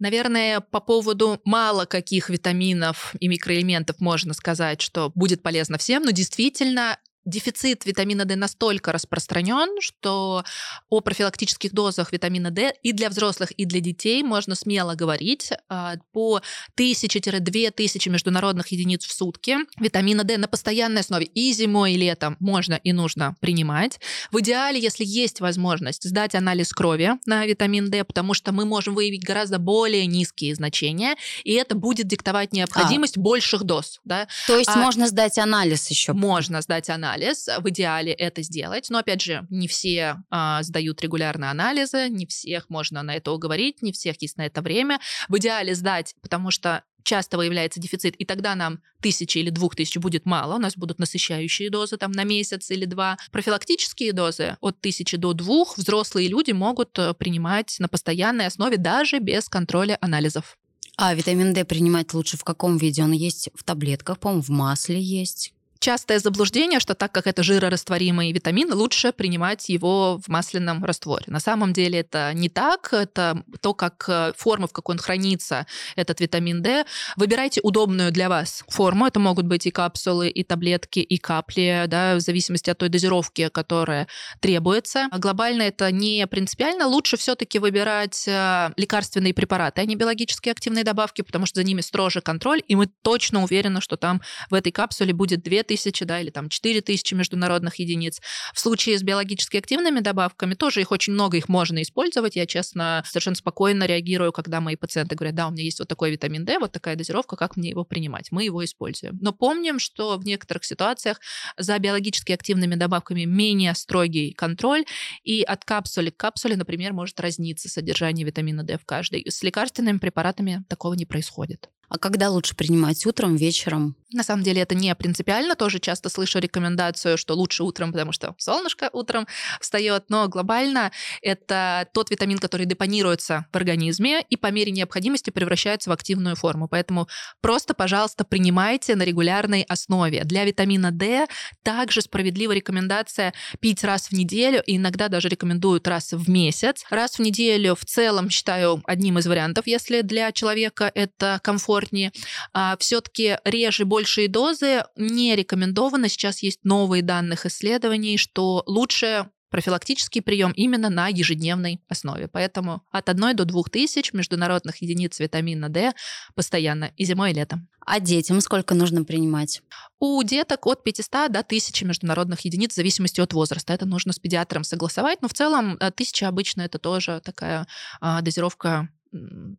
Наверное, 0.00 0.58
по 0.58 0.80
поводу 0.80 1.40
мало 1.44 1.84
каких 1.84 2.28
витаминов 2.28 3.14
и 3.20 3.28
микроэлементов 3.28 4.00
можно 4.00 4.34
сказать, 4.34 4.80
что 4.80 5.12
будет 5.14 5.42
полезно 5.42 5.78
всем, 5.78 6.02
но 6.02 6.10
действительно 6.10 6.98
Дефицит 7.24 7.86
витамина 7.86 8.24
D 8.24 8.34
настолько 8.34 8.90
распространен, 8.90 9.80
что 9.80 10.44
о 10.90 11.00
профилактических 11.00 11.72
дозах 11.72 12.12
витамина 12.12 12.50
D 12.50 12.74
и 12.82 12.92
для 12.92 13.08
взрослых, 13.08 13.52
и 13.52 13.64
для 13.64 13.80
детей 13.80 14.24
можно 14.24 14.56
смело 14.56 14.94
говорить 14.94 15.50
а, 15.68 15.94
по 16.12 16.40
1000-2000 16.76 18.10
международных 18.10 18.68
единиц 18.68 19.04
в 19.04 19.12
сутки. 19.12 19.56
Витамина 19.78 20.24
D 20.24 20.36
на 20.36 20.48
постоянной 20.48 21.02
основе 21.02 21.26
и 21.26 21.52
зимой, 21.52 21.92
и 21.92 21.96
летом 21.96 22.36
можно 22.40 22.74
и 22.74 22.92
нужно 22.92 23.36
принимать. 23.40 24.00
В 24.32 24.40
идеале, 24.40 24.80
если 24.80 25.04
есть 25.04 25.40
возможность, 25.40 26.02
сдать 26.02 26.34
анализ 26.34 26.72
крови 26.72 27.12
на 27.24 27.46
витамин 27.46 27.88
D, 27.88 28.02
потому 28.02 28.34
что 28.34 28.50
мы 28.50 28.64
можем 28.64 28.96
выявить 28.96 29.24
гораздо 29.24 29.60
более 29.60 30.06
низкие 30.06 30.56
значения, 30.56 31.14
и 31.44 31.52
это 31.52 31.76
будет 31.76 32.08
диктовать 32.08 32.52
необходимость 32.52 33.16
а. 33.16 33.20
больших 33.20 33.62
доз. 33.62 34.00
Да? 34.04 34.26
То 34.48 34.58
есть 34.58 34.70
а 34.70 34.76
можно 34.76 35.06
сдать 35.06 35.38
анализ 35.38 35.88
еще? 35.88 36.14
Можно 36.14 36.62
сдать 36.62 36.90
анализ 36.90 37.11
анализ. 37.12 37.48
В 37.58 37.68
идеале 37.70 38.12
это 38.12 38.42
сделать. 38.42 38.88
Но, 38.90 38.98
опять 38.98 39.22
же, 39.22 39.46
не 39.50 39.68
все 39.68 40.16
а, 40.30 40.62
сдают 40.62 41.02
регулярно 41.02 41.50
анализы, 41.50 42.08
не 42.08 42.26
всех 42.26 42.70
можно 42.70 43.02
на 43.02 43.14
это 43.14 43.32
уговорить, 43.32 43.82
не 43.82 43.92
всех 43.92 44.20
есть 44.20 44.36
на 44.36 44.46
это 44.46 44.62
время. 44.62 45.00
В 45.28 45.38
идеале 45.38 45.74
сдать, 45.74 46.14
потому 46.22 46.50
что 46.50 46.82
часто 47.04 47.36
выявляется 47.36 47.80
дефицит, 47.80 48.14
и 48.16 48.24
тогда 48.24 48.54
нам 48.54 48.80
тысячи 49.00 49.38
или 49.38 49.50
двух 49.50 49.74
тысяч 49.74 49.96
будет 49.96 50.24
мало, 50.24 50.54
у 50.54 50.58
нас 50.58 50.76
будут 50.76 51.00
насыщающие 51.00 51.68
дозы 51.68 51.96
там 51.96 52.12
на 52.12 52.22
месяц 52.22 52.70
или 52.70 52.84
два. 52.84 53.18
Профилактические 53.32 54.12
дозы 54.12 54.56
от 54.60 54.80
тысячи 54.80 55.16
до 55.16 55.32
двух 55.32 55.76
взрослые 55.76 56.28
люди 56.28 56.52
могут 56.52 56.96
э, 56.98 57.12
принимать 57.14 57.76
на 57.80 57.88
постоянной 57.88 58.46
основе 58.46 58.76
даже 58.76 59.18
без 59.18 59.48
контроля 59.48 59.98
анализов. 60.00 60.56
А 60.96 61.14
витамин 61.14 61.54
D 61.54 61.64
принимать 61.64 62.14
лучше 62.14 62.36
в 62.36 62.44
каком 62.44 62.76
виде? 62.76 63.02
Он 63.02 63.12
есть 63.12 63.48
в 63.54 63.64
таблетках, 63.64 64.20
по-моему, 64.20 64.42
в 64.42 64.50
масле 64.50 65.00
есть 65.00 65.52
частое 65.82 66.20
заблуждение, 66.20 66.80
что 66.80 66.94
так 66.94 67.12
как 67.12 67.26
это 67.26 67.42
жирорастворимый 67.42 68.32
витамин, 68.32 68.72
лучше 68.72 69.12
принимать 69.12 69.68
его 69.68 70.20
в 70.24 70.28
масляном 70.28 70.82
растворе. 70.84 71.24
На 71.26 71.40
самом 71.40 71.72
деле 71.72 71.98
это 71.98 72.32
не 72.34 72.48
так. 72.48 72.92
Это 72.92 73.42
то, 73.60 73.74
как 73.74 74.04
э, 74.08 74.32
форма, 74.36 74.68
в 74.68 74.72
какой 74.72 74.94
он 74.94 74.98
хранится, 75.00 75.66
этот 75.96 76.20
витамин 76.20 76.62
D. 76.62 76.84
Выбирайте 77.16 77.60
удобную 77.62 78.12
для 78.12 78.28
вас 78.28 78.64
форму. 78.68 79.06
Это 79.06 79.18
могут 79.18 79.46
быть 79.46 79.66
и 79.66 79.70
капсулы, 79.72 80.28
и 80.28 80.44
таблетки, 80.44 81.00
и 81.00 81.18
капли, 81.18 81.84
да, 81.88 82.14
в 82.14 82.20
зависимости 82.20 82.70
от 82.70 82.78
той 82.78 82.88
дозировки, 82.88 83.48
которая 83.48 84.06
требуется. 84.40 85.08
А 85.10 85.18
глобально 85.18 85.62
это 85.62 85.90
не 85.90 86.24
принципиально. 86.28 86.86
Лучше 86.86 87.16
все-таки 87.16 87.58
выбирать 87.58 88.28
э, 88.28 88.70
лекарственные 88.76 89.34
препараты, 89.34 89.80
а 89.80 89.84
не 89.84 89.96
биологически 89.96 90.48
активные 90.48 90.84
добавки, 90.84 91.22
потому 91.22 91.44
что 91.46 91.60
за 91.60 91.64
ними 91.64 91.80
строже 91.80 92.20
контроль, 92.20 92.62
и 92.68 92.76
мы 92.76 92.86
точно 92.86 93.42
уверены, 93.42 93.80
что 93.80 93.96
там 93.96 94.22
в 94.48 94.54
этой 94.54 94.70
капсуле 94.70 95.12
будет 95.12 95.42
2000 95.42 95.71
тысячи, 95.72 96.04
да, 96.04 96.20
или 96.20 96.30
там 96.30 96.48
4 96.50 96.82
тысячи 96.82 97.14
международных 97.14 97.76
единиц. 97.76 98.20
В 98.52 98.60
случае 98.60 98.98
с 98.98 99.02
биологически 99.02 99.56
активными 99.56 100.00
добавками 100.00 100.54
тоже 100.54 100.82
их 100.82 100.92
очень 100.92 101.14
много, 101.14 101.38
их 101.38 101.48
можно 101.48 101.80
использовать. 101.80 102.36
Я, 102.36 102.46
честно, 102.46 103.02
совершенно 103.06 103.36
спокойно 103.36 103.84
реагирую, 103.84 104.32
когда 104.32 104.60
мои 104.60 104.76
пациенты 104.76 105.14
говорят, 105.14 105.34
да, 105.34 105.48
у 105.48 105.50
меня 105.50 105.64
есть 105.64 105.78
вот 105.78 105.88
такой 105.88 106.10
витамин 106.10 106.44
D, 106.44 106.58
вот 106.58 106.72
такая 106.72 106.94
дозировка, 106.94 107.36
как 107.36 107.56
мне 107.56 107.70
его 107.70 107.84
принимать? 107.84 108.28
Мы 108.30 108.44
его 108.44 108.62
используем. 108.62 109.18
Но 109.22 109.32
помним, 109.32 109.78
что 109.78 110.18
в 110.18 110.26
некоторых 110.26 110.64
ситуациях 110.64 111.20
за 111.56 111.78
биологически 111.78 112.32
активными 112.32 112.74
добавками 112.74 113.24
менее 113.24 113.74
строгий 113.74 114.32
контроль, 114.32 114.84
и 115.24 115.42
от 115.42 115.64
капсулы 115.64 116.10
к 116.10 116.16
капсуле, 116.18 116.56
например, 116.56 116.92
может 116.92 117.18
разниться 117.18 117.70
содержание 117.70 118.26
витамина 118.26 118.62
D 118.62 118.76
в 118.76 118.84
каждой. 118.84 119.24
С 119.26 119.42
лекарственными 119.42 119.98
препаратами 119.98 120.64
такого 120.68 120.94
не 120.94 121.06
происходит. 121.06 121.71
А 121.92 121.98
когда 121.98 122.30
лучше 122.30 122.56
принимать 122.56 123.04
утром, 123.04 123.36
вечером? 123.36 123.96
На 124.14 124.22
самом 124.22 124.42
деле 124.42 124.62
это 124.62 124.74
не 124.74 124.94
принципиально. 124.94 125.54
Тоже 125.56 125.78
часто 125.78 126.08
слышу 126.08 126.38
рекомендацию, 126.38 127.18
что 127.18 127.34
лучше 127.34 127.64
утром, 127.64 127.92
потому 127.92 128.12
что 128.12 128.34
солнышко 128.38 128.88
утром 128.92 129.26
встает. 129.60 130.04
Но 130.08 130.26
глобально 130.28 130.90
это 131.20 131.86
тот 131.92 132.10
витамин, 132.10 132.38
который 132.38 132.64
депонируется 132.64 133.46
в 133.52 133.56
организме 133.56 134.22
и 134.22 134.36
по 134.36 134.50
мере 134.50 134.72
необходимости 134.72 135.28
превращается 135.28 135.90
в 135.90 135.92
активную 135.92 136.34
форму. 136.34 136.66
Поэтому 136.66 137.08
просто, 137.42 137.74
пожалуйста, 137.74 138.24
принимайте 138.24 138.96
на 138.96 139.02
регулярной 139.02 139.62
основе. 139.62 140.24
Для 140.24 140.44
витамина 140.44 140.92
D 140.92 141.26
также 141.62 142.00
справедлива 142.00 142.52
рекомендация 142.52 143.34
пить 143.60 143.84
раз 143.84 144.08
в 144.08 144.12
неделю, 144.12 144.62
и 144.64 144.76
иногда 144.76 145.08
даже 145.08 145.28
рекомендуют 145.28 145.86
раз 145.88 146.12
в 146.12 146.30
месяц. 146.30 146.84
Раз 146.88 147.18
в 147.18 147.18
неделю 147.20 147.74
в 147.74 147.84
целом 147.84 148.30
считаю 148.30 148.82
одним 148.86 149.18
из 149.18 149.26
вариантов, 149.26 149.66
если 149.66 150.00
для 150.00 150.32
человека 150.32 150.90
это 150.94 151.38
комфорт 151.42 151.81
комфортнее. 151.82 152.12
А, 152.52 152.76
Все-таки 152.78 153.38
реже 153.44 153.84
большие 153.84 154.28
дозы 154.28 154.84
не 154.96 155.36
рекомендовано. 155.36 156.08
Сейчас 156.08 156.42
есть 156.42 156.60
новые 156.64 157.02
данных 157.02 157.46
исследований, 157.46 158.16
что 158.16 158.62
лучше 158.66 159.28
профилактический 159.50 160.22
прием 160.22 160.52
именно 160.52 160.88
на 160.88 161.08
ежедневной 161.08 161.82
основе. 161.86 162.26
Поэтому 162.26 162.82
от 162.90 163.10
1 163.10 163.36
до 163.36 163.44
2 163.44 163.62
тысяч 163.70 164.14
международных 164.14 164.80
единиц 164.80 165.20
витамина 165.20 165.68
D 165.68 165.92
постоянно 166.34 166.90
и 166.96 167.04
зимой, 167.04 167.32
и 167.32 167.34
летом. 167.34 167.68
А 167.84 168.00
детям 168.00 168.40
сколько 168.40 168.74
нужно 168.74 169.04
принимать? 169.04 169.60
У 169.98 170.22
деток 170.22 170.66
от 170.66 170.82
500 170.84 171.30
до 171.30 171.40
1000 171.40 171.84
международных 171.84 172.40
единиц 172.46 172.72
в 172.72 172.76
зависимости 172.76 173.20
от 173.20 173.34
возраста. 173.34 173.74
Это 173.74 173.84
нужно 173.84 174.14
с 174.14 174.18
педиатром 174.18 174.64
согласовать, 174.64 175.20
но 175.20 175.28
в 175.28 175.34
целом 175.34 175.76
1000 175.80 176.26
обычно 176.26 176.62
это 176.62 176.78
тоже 176.78 177.20
такая 177.22 177.66
а, 178.00 178.22
дозировка 178.22 178.88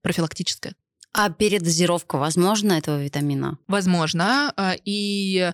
профилактическая. 0.02 0.74
А 1.16 1.30
передозировка 1.30 2.18
возможна 2.18 2.74
этого 2.74 3.04
витамина? 3.04 3.60
Возможно. 3.68 4.52
А, 4.58 4.74
и 4.84 5.52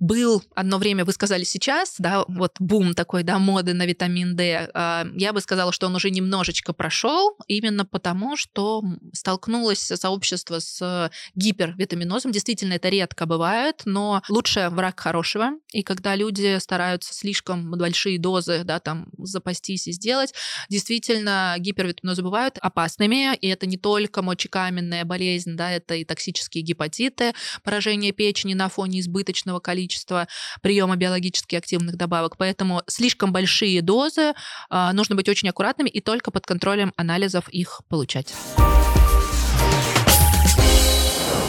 был 0.00 0.42
одно 0.54 0.76
время, 0.76 1.06
вы 1.06 1.12
сказали 1.12 1.44
сейчас, 1.44 1.94
да, 1.98 2.24
вот 2.28 2.56
бум 2.58 2.92
такой, 2.92 3.22
да, 3.22 3.38
моды 3.38 3.72
на 3.72 3.86
витамин 3.86 4.36
D. 4.36 4.70
А, 4.74 5.06
я 5.14 5.32
бы 5.32 5.40
сказала, 5.40 5.72
что 5.72 5.86
он 5.86 5.96
уже 5.96 6.10
немножечко 6.10 6.74
прошел, 6.74 7.38
именно 7.46 7.86
потому, 7.86 8.36
что 8.36 8.82
столкнулось 9.14 9.80
сообщество 9.80 10.58
с 10.58 11.10
гипервитаминозом. 11.34 12.30
Действительно, 12.30 12.74
это 12.74 12.90
редко 12.90 13.24
бывает, 13.24 13.82
но 13.86 14.22
лучше 14.28 14.68
враг 14.70 15.00
хорошего. 15.00 15.52
И 15.72 15.82
когда 15.82 16.16
люди 16.16 16.58
стараются 16.58 17.14
слишком 17.14 17.70
большие 17.70 18.18
дозы, 18.18 18.62
да, 18.62 18.78
там, 18.78 19.08
запастись 19.16 19.88
и 19.88 19.92
сделать, 19.92 20.34
действительно, 20.68 21.56
гипервитаминозы 21.58 22.22
бывают 22.22 22.58
опасными, 22.60 23.34
и 23.36 23.48
это 23.48 23.64
не 23.64 23.78
только 23.78 24.20
мочекаменные 24.20 24.97
кровеносная 24.98 25.04
болезнь, 25.04 25.56
да, 25.56 25.70
это 25.70 25.94
и 25.94 26.04
токсические 26.04 26.62
гепатиты, 26.62 27.32
поражение 27.62 28.12
печени 28.12 28.54
на 28.54 28.68
фоне 28.68 29.00
избыточного 29.00 29.60
количества 29.60 30.26
приема 30.62 30.96
биологически 30.96 31.56
активных 31.56 31.96
добавок. 31.96 32.36
Поэтому 32.36 32.82
слишком 32.86 33.32
большие 33.32 33.82
дозы, 33.82 34.34
а, 34.70 34.92
нужно 34.92 35.16
быть 35.16 35.28
очень 35.28 35.48
аккуратными 35.48 35.88
и 35.88 36.00
только 36.00 36.30
под 36.30 36.46
контролем 36.46 36.92
анализов 36.96 37.48
их 37.50 37.82
получать. 37.88 38.34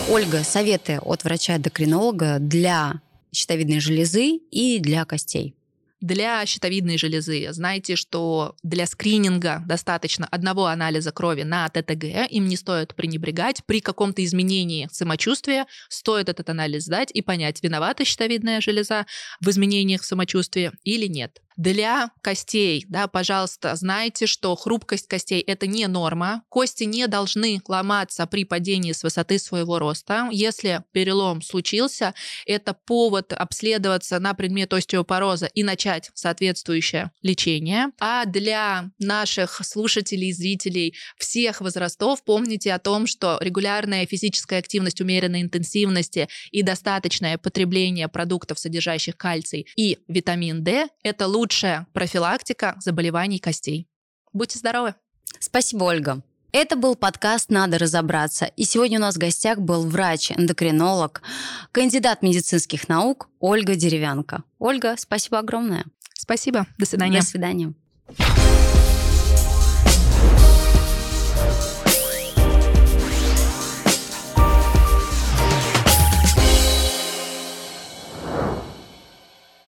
Ольга, 0.09 0.43
советы 0.43 0.99
от 1.01 1.23
врача-эндокринолога 1.23 2.39
для 2.39 3.01
щитовидной 3.31 3.79
железы 3.79 4.39
и 4.51 4.79
для 4.79 5.05
костей. 5.05 5.58
Для 6.01 6.45
щитовидной 6.45 6.97
железы 6.97 7.51
знаете, 7.51 7.97
что 7.97 8.55
для 8.63 8.85
скрининга 8.85 9.61
достаточно 9.65 10.27
одного 10.27 10.67
анализа 10.67 11.11
крови 11.11 11.43
на 11.43 11.67
ТТГ, 11.67 12.29
им 12.29 12.47
не 12.47 12.55
стоит 12.55 12.95
пренебрегать. 12.95 13.63
При 13.65 13.81
каком-то 13.81 14.23
изменении 14.23 14.87
самочувствия 14.91 15.65
стоит 15.89 16.29
этот 16.29 16.49
анализ 16.49 16.85
сдать 16.85 17.11
и 17.13 17.21
понять, 17.21 17.61
виновата 17.61 18.05
щитовидная 18.05 18.61
железа 18.61 19.05
в 19.41 19.49
изменениях 19.49 20.05
самочувствия 20.05 20.71
или 20.83 21.07
нет. 21.07 21.41
Для 21.59 22.11
костей, 22.21 22.85
да, 22.87 23.09
пожалуйста, 23.09 23.75
знайте, 23.75 24.27
что 24.27 24.55
хрупкость 24.55 25.09
костей– 25.09 25.41
это 25.45 25.67
не 25.67 25.87
норма. 25.87 26.43
Кости 26.47 26.85
не 26.85 27.05
должны 27.05 27.61
ломаться 27.67 28.25
при 28.27 28.45
падении 28.45 28.93
с 28.93 29.03
высоты 29.03 29.39
своего 29.39 29.77
роста. 29.77 30.29
Если 30.31 30.85
перелом 30.93 31.41
случился, 31.41 32.13
это 32.45 32.73
повод 32.73 33.33
обследоваться 33.33 34.19
на 34.19 34.33
предмет 34.35 34.73
остеопороза 34.73 35.47
и 35.47 35.63
начать 35.63 36.11
соответствующее 36.13 37.11
лечение. 37.23 37.87
А 37.99 38.23
для 38.23 38.91
наших 38.97 39.59
слушателей, 39.65 40.31
зрителей 40.31 40.95
всех 41.17 41.59
возрастов 41.59 42.23
помните 42.23 42.71
о 42.71 42.79
том, 42.79 43.05
что 43.05 43.37
регулярная 43.41 44.05
физическая 44.05 44.59
активность 44.59 45.01
умеренной 45.01 45.41
интенсивности 45.41 46.29
и 46.51 46.63
достаточное 46.63 47.37
потребление 47.37 48.07
продуктов, 48.07 48.59
содержащих 48.59 49.17
кальций 49.17 49.67
и 49.75 49.97
витамин 50.07 50.63
D– 50.63 50.87
это 51.03 51.27
лучшее 51.27 51.48
лучшая 51.49 51.87
профилактика 51.93 52.75
заболеваний 52.79 53.39
костей. 53.39 53.87
Будьте 54.33 54.59
здоровы! 54.59 54.93
Спасибо, 55.39 55.85
Ольга. 55.85 56.21
Это 56.51 56.75
был 56.75 56.95
подкаст 56.95 57.49
«Надо 57.49 57.79
разобраться». 57.79 58.45
И 58.45 58.65
сегодня 58.65 58.99
у 58.99 59.01
нас 59.01 59.15
в 59.15 59.17
гостях 59.17 59.57
был 59.57 59.87
врач-эндокринолог, 59.87 61.23
кандидат 61.71 62.21
медицинских 62.21 62.87
наук 62.87 63.29
Ольга 63.39 63.75
Деревянко. 63.75 64.43
Ольга, 64.59 64.93
спасибо 64.97 65.39
огромное. 65.39 65.85
Спасибо. 66.13 66.67
До 66.77 66.85
свидания. 66.85 67.19
До 67.19 67.25
свидания. 67.25 67.73